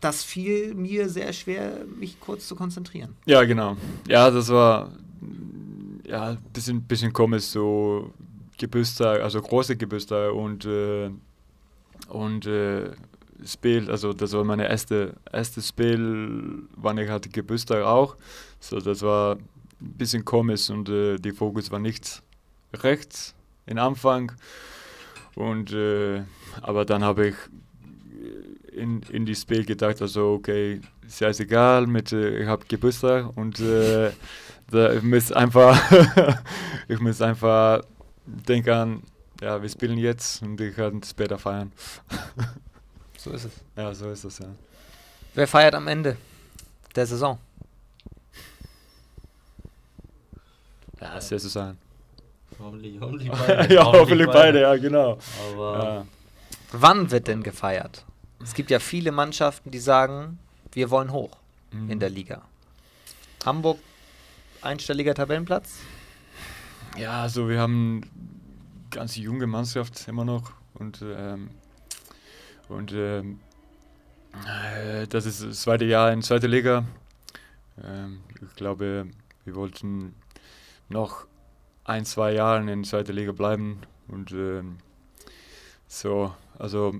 das 0.00 0.24
fiel 0.24 0.74
mir 0.74 1.08
sehr 1.10 1.32
schwer, 1.32 1.72
mich 1.98 2.18
kurz 2.20 2.48
zu 2.48 2.56
konzentrieren. 2.56 3.14
Ja, 3.26 3.44
genau. 3.44 3.76
Ja, 4.08 4.30
das 4.30 4.48
war 4.48 4.90
ja 6.04 6.30
ein 6.30 6.38
bisschen, 6.52 6.82
bisschen 6.82 7.12
komisch, 7.12 7.44
so 7.44 8.10
Geburtstag, 8.60 9.22
also 9.22 9.40
große 9.40 9.76
Geburtstag 9.76 10.34
und, 10.34 10.66
äh, 10.66 11.10
und 12.08 12.46
äh, 12.46 12.90
Spiel, 13.46 13.90
also 13.90 14.12
das 14.12 14.34
war 14.34 14.44
meine 14.44 14.68
erste, 14.68 15.14
erste 15.32 15.62
Spiel, 15.62 16.64
wann 16.76 16.98
ich 16.98 17.08
hatte 17.08 17.30
Geburtstag 17.30 17.82
auch. 17.84 18.16
So, 18.60 18.78
das 18.78 19.00
war 19.00 19.36
ein 19.36 19.94
bisschen 19.96 20.26
komisch 20.26 20.68
und 20.68 20.90
äh, 20.90 21.16
die 21.16 21.32
Fokus 21.32 21.70
war 21.70 21.78
nicht 21.78 22.22
rechts 22.74 23.34
in 23.64 23.78
Anfang. 23.78 24.32
Und, 25.36 25.72
äh, 25.72 26.22
aber 26.60 26.84
dann 26.84 27.02
habe 27.02 27.28
ich 27.28 27.36
in, 28.72 29.00
in 29.10 29.24
die 29.24 29.34
Spiel 29.34 29.64
gedacht, 29.64 30.02
also 30.02 30.34
okay, 30.34 30.82
ist 31.06 31.20
ja 31.20 31.30
egal, 31.30 31.86
mit, 31.86 32.12
äh, 32.12 32.42
ich 32.42 32.46
habe 32.46 32.66
Geburtstag 32.68 33.34
und 33.36 33.58
äh, 33.60 34.10
da, 34.70 34.92
ich 34.92 35.02
muss 35.02 35.32
einfach, 35.32 35.80
ich 36.88 37.00
muss 37.00 37.22
einfach 37.22 37.80
denken 38.46 38.70
an, 38.70 39.02
ja, 39.40 39.60
wir 39.60 39.68
spielen 39.68 39.98
jetzt 39.98 40.42
und 40.42 40.60
ich 40.60 40.74
kann 40.76 41.02
später 41.02 41.38
feiern. 41.38 41.72
So 43.16 43.32
ist 43.32 43.44
es. 43.44 43.52
Ja, 43.76 43.92
so 43.92 44.10
ist 44.10 44.24
das, 44.24 44.38
ja. 44.38 44.46
Wer 45.34 45.46
feiert 45.46 45.74
am 45.74 45.86
Ende 45.88 46.16
der 46.96 47.04
Saison? 47.06 47.38
Ja, 50.98 51.18
ist 51.18 51.30
ja 51.30 51.36
zu 51.38 51.48
sein. 51.48 51.76
Hoffentlich, 52.58 52.98
hoffentlich 52.98 53.30
beide. 53.46 53.74
ja, 53.74 53.84
hoffentlich 53.84 54.26
beide, 54.28 54.60
ja, 54.62 54.74
genau. 54.76 55.18
Aber 55.52 55.84
Ja. 55.84 56.06
Wann 56.72 57.10
wird 57.10 57.26
denn 57.28 57.42
gefeiert? 57.42 58.06
Es 58.42 58.54
gibt 58.54 58.70
ja 58.70 58.78
viele 58.78 59.12
Mannschaften, 59.12 59.70
die 59.70 59.80
sagen, 59.80 60.38
wir 60.72 60.88
wollen 60.90 61.12
hoch. 61.12 61.36
in 61.72 62.00
der 62.00 62.08
Liga. 62.10 62.40
Hamburg 63.44 63.78
einstelliger 64.62 65.14
Tabellenplatz? 65.14 65.74
Ja, 66.96 67.22
also 67.22 67.48
wir 67.48 67.60
haben 67.60 68.02
ganz 68.90 69.16
junge 69.16 69.46
Mannschaft 69.46 70.06
immer 70.08 70.24
noch 70.24 70.52
und 70.74 71.02
ähm, 71.02 71.50
und 72.68 72.92
ähm, 72.92 73.40
äh, 74.46 75.06
das 75.08 75.26
ist 75.26 75.42
das 75.42 75.62
zweite 75.62 75.84
Jahr 75.84 76.12
in 76.12 76.22
zweiter 76.22 76.48
Liga. 76.48 76.84
Ähm, 77.82 78.20
ich 78.42 78.54
glaube, 78.54 79.06
wir 79.44 79.54
wollten 79.54 80.14
noch 80.88 81.26
ein, 81.84 82.04
zwei 82.04 82.32
Jahre 82.32 82.70
in 82.70 82.84
zweiter 82.84 83.12
Liga 83.12 83.32
bleiben 83.32 83.80
und 84.08 84.32
ähm, 84.32 84.78
so, 85.88 86.32
also 86.58 86.94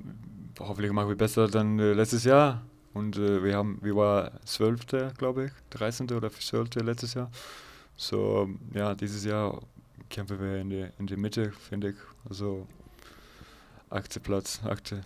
hoffentlich 0.59 0.93
machen 0.93 1.09
wir 1.09 1.17
besser 1.17 1.47
dann 1.47 1.79
äh, 1.79 1.93
letztes 1.93 2.25
Jahr. 2.25 2.63
Und 2.93 3.17
äh, 3.17 3.45
wir 3.45 3.57
haben, 3.57 3.79
wir 3.83 3.95
waren 3.95 4.31
Zwölfte, 4.45 5.13
glaube 5.17 5.47
ich, 5.47 5.53
13. 5.71 6.11
oder 6.11 6.31
12. 6.33 6.75
letztes 6.77 7.15
Jahr. 7.15 7.31
So, 7.97 8.49
ja, 8.75 8.95
dieses 8.97 9.25
Jahr 9.25 9.61
kämpfen 10.11 10.41
wir 10.41 10.59
in 10.59 10.71
der 10.71 10.93
in 10.99 11.07
die 11.07 11.17
Mitte, 11.17 11.53
finde 11.53 11.91
ich. 11.91 11.97
Also 12.29 12.67
achte 13.89 14.21
Platz, 14.21 14.61
achte, 14.65 15.03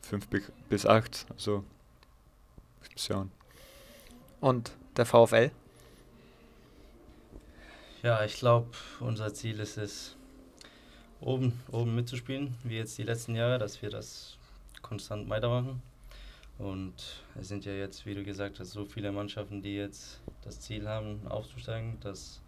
fünf 0.00 0.28
bis 0.68 0.86
acht. 0.86 1.26
Also 1.30 1.64
schauen. 2.96 3.30
Und 4.40 4.72
der 4.96 5.06
VfL? 5.06 5.50
Ja, 8.02 8.24
ich 8.24 8.36
glaube, 8.36 8.70
unser 9.00 9.34
Ziel 9.34 9.60
ist 9.60 9.76
es, 9.76 10.16
oben, 11.20 11.60
oben 11.70 11.94
mitzuspielen, 11.94 12.54
wie 12.64 12.76
jetzt 12.76 12.96
die 12.96 13.02
letzten 13.02 13.34
Jahre, 13.34 13.58
dass 13.58 13.82
wir 13.82 13.90
das 13.90 14.38
konstant 14.80 15.28
weitermachen. 15.28 15.82
Und 16.58 16.94
es 17.38 17.48
sind 17.48 17.64
ja 17.64 17.72
jetzt, 17.72 18.06
wie 18.06 18.14
du 18.14 18.22
gesagt 18.22 18.58
hast, 18.60 18.70
so 18.72 18.84
viele 18.84 19.12
Mannschaften, 19.12 19.62
die 19.62 19.76
jetzt 19.76 20.20
das 20.42 20.60
Ziel 20.60 20.88
haben, 20.88 21.26
aufzusteigen, 21.28 21.98
dass 22.00 22.40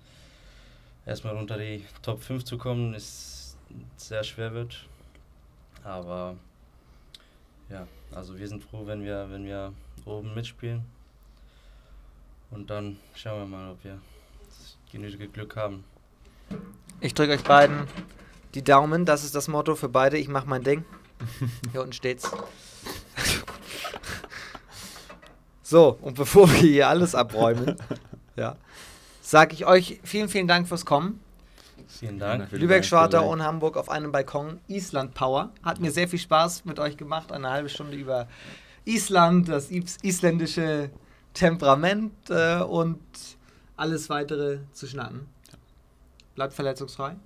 erstmal 1.07 1.37
unter 1.37 1.59
die 1.59 1.85
Top 2.03 2.23
5 2.23 2.45
zu 2.45 2.59
kommen, 2.59 2.95
ist 2.95 3.57
sehr 3.97 4.25
schwer 4.25 4.53
wird. 4.53 4.87
Aber 5.85 6.37
ja, 7.69 7.87
also 8.15 8.39
wir 8.39 8.49
sind 8.49 8.63
froh, 8.63 8.87
wenn 8.87 9.03
wir, 9.05 9.31
wenn 9.31 9.45
wir 9.45 9.73
oben 10.05 10.35
mitspielen. 10.35 10.85
Und 12.51 12.71
dann 12.71 12.99
schauen 13.15 13.41
wir 13.41 13.47
mal, 13.47 13.71
ob 13.71 13.83
wir 13.83 13.99
genügend 14.91 15.33
Glück 15.33 15.57
haben. 15.57 15.85
Ich 17.01 17.15
drücke 17.15 17.33
euch 17.33 17.43
beiden 17.43 17.87
die 18.55 18.63
Daumen. 18.63 19.07
Das 19.07 19.25
ist 19.25 19.35
das 19.35 19.49
Motto 19.49 19.75
für 19.75 19.89
beide. 19.89 20.19
Ich 20.19 20.29
mache 20.29 20.47
mein 20.47 20.63
Ding. 20.63 20.85
Hier 21.73 21.81
unten 21.81 21.93
steht's. 21.93 22.31
So, 25.65 25.97
und 26.03 26.17
bevor 26.17 26.51
wir 26.51 26.59
hier 26.59 26.89
alles 26.89 27.15
abräumen, 27.15 27.77
ja, 28.37 28.57
sage 29.33 29.55
ich 29.55 29.65
euch 29.65 29.99
vielen, 30.05 30.29
vielen 30.29 30.47
Dank 30.47 30.69
fürs 30.69 30.85
Kommen. 30.85 31.19
Vielen 31.89 32.19
Dank. 32.19 32.53
Lübeck, 32.53 32.85
Schwartau 32.85 33.33
und 33.33 33.43
Hamburg 33.43 33.79
auf 33.79 33.89
einem 33.89 34.13
Balkon. 34.13 34.61
Island 34.69 35.15
Power. 35.15 35.53
Hat 35.63 35.81
mir 35.81 35.91
sehr 35.91 36.07
viel 36.07 36.19
Spaß 36.19 36.67
mit 36.67 36.79
euch 36.79 36.99
gemacht. 36.99 37.33
Eine 37.33 37.49
halbe 37.49 37.71
Stunde 37.71 37.97
über 37.97 38.29
Island, 38.85 39.49
das 39.49 39.71
isländische 39.71 40.91
Temperament 41.33 42.13
äh, 42.29 42.61
und 42.61 43.01
alles 43.75 44.11
weitere 44.11 44.59
zu 44.75 44.87
schnacken. 44.87 45.27
Bleibt 46.35 46.53
verletzungsfrei. 46.53 47.17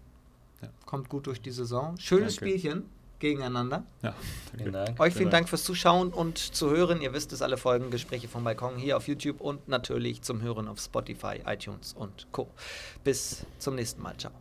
Ja. 0.62 0.68
Kommt 0.84 1.08
gut 1.08 1.26
durch 1.26 1.42
die 1.42 1.50
Saison. 1.50 1.96
Schönes 1.98 2.36
Danke. 2.36 2.50
Spielchen 2.50 2.84
gegeneinander. 3.18 3.84
Ja, 4.02 4.14
vielen 4.56 4.72
Dank. 4.72 5.00
Euch 5.00 5.14
vielen 5.14 5.30
Dank 5.30 5.48
fürs 5.48 5.64
Zuschauen 5.64 6.12
und 6.12 6.38
zu 6.38 6.70
hören. 6.70 7.00
Ihr 7.00 7.12
wisst 7.12 7.32
es, 7.32 7.42
alle 7.42 7.56
Folgen 7.56 7.90
Gespräche 7.90 8.28
vom 8.28 8.44
Balkon 8.44 8.76
hier 8.76 8.96
auf 8.96 9.08
YouTube 9.08 9.40
und 9.40 9.68
natürlich 9.68 10.22
zum 10.22 10.42
Hören 10.42 10.68
auf 10.68 10.80
Spotify, 10.80 11.40
iTunes 11.46 11.92
und 11.92 12.26
Co. 12.32 12.50
Bis 13.04 13.46
zum 13.58 13.74
nächsten 13.74 14.02
Mal. 14.02 14.16
Ciao. 14.16 14.32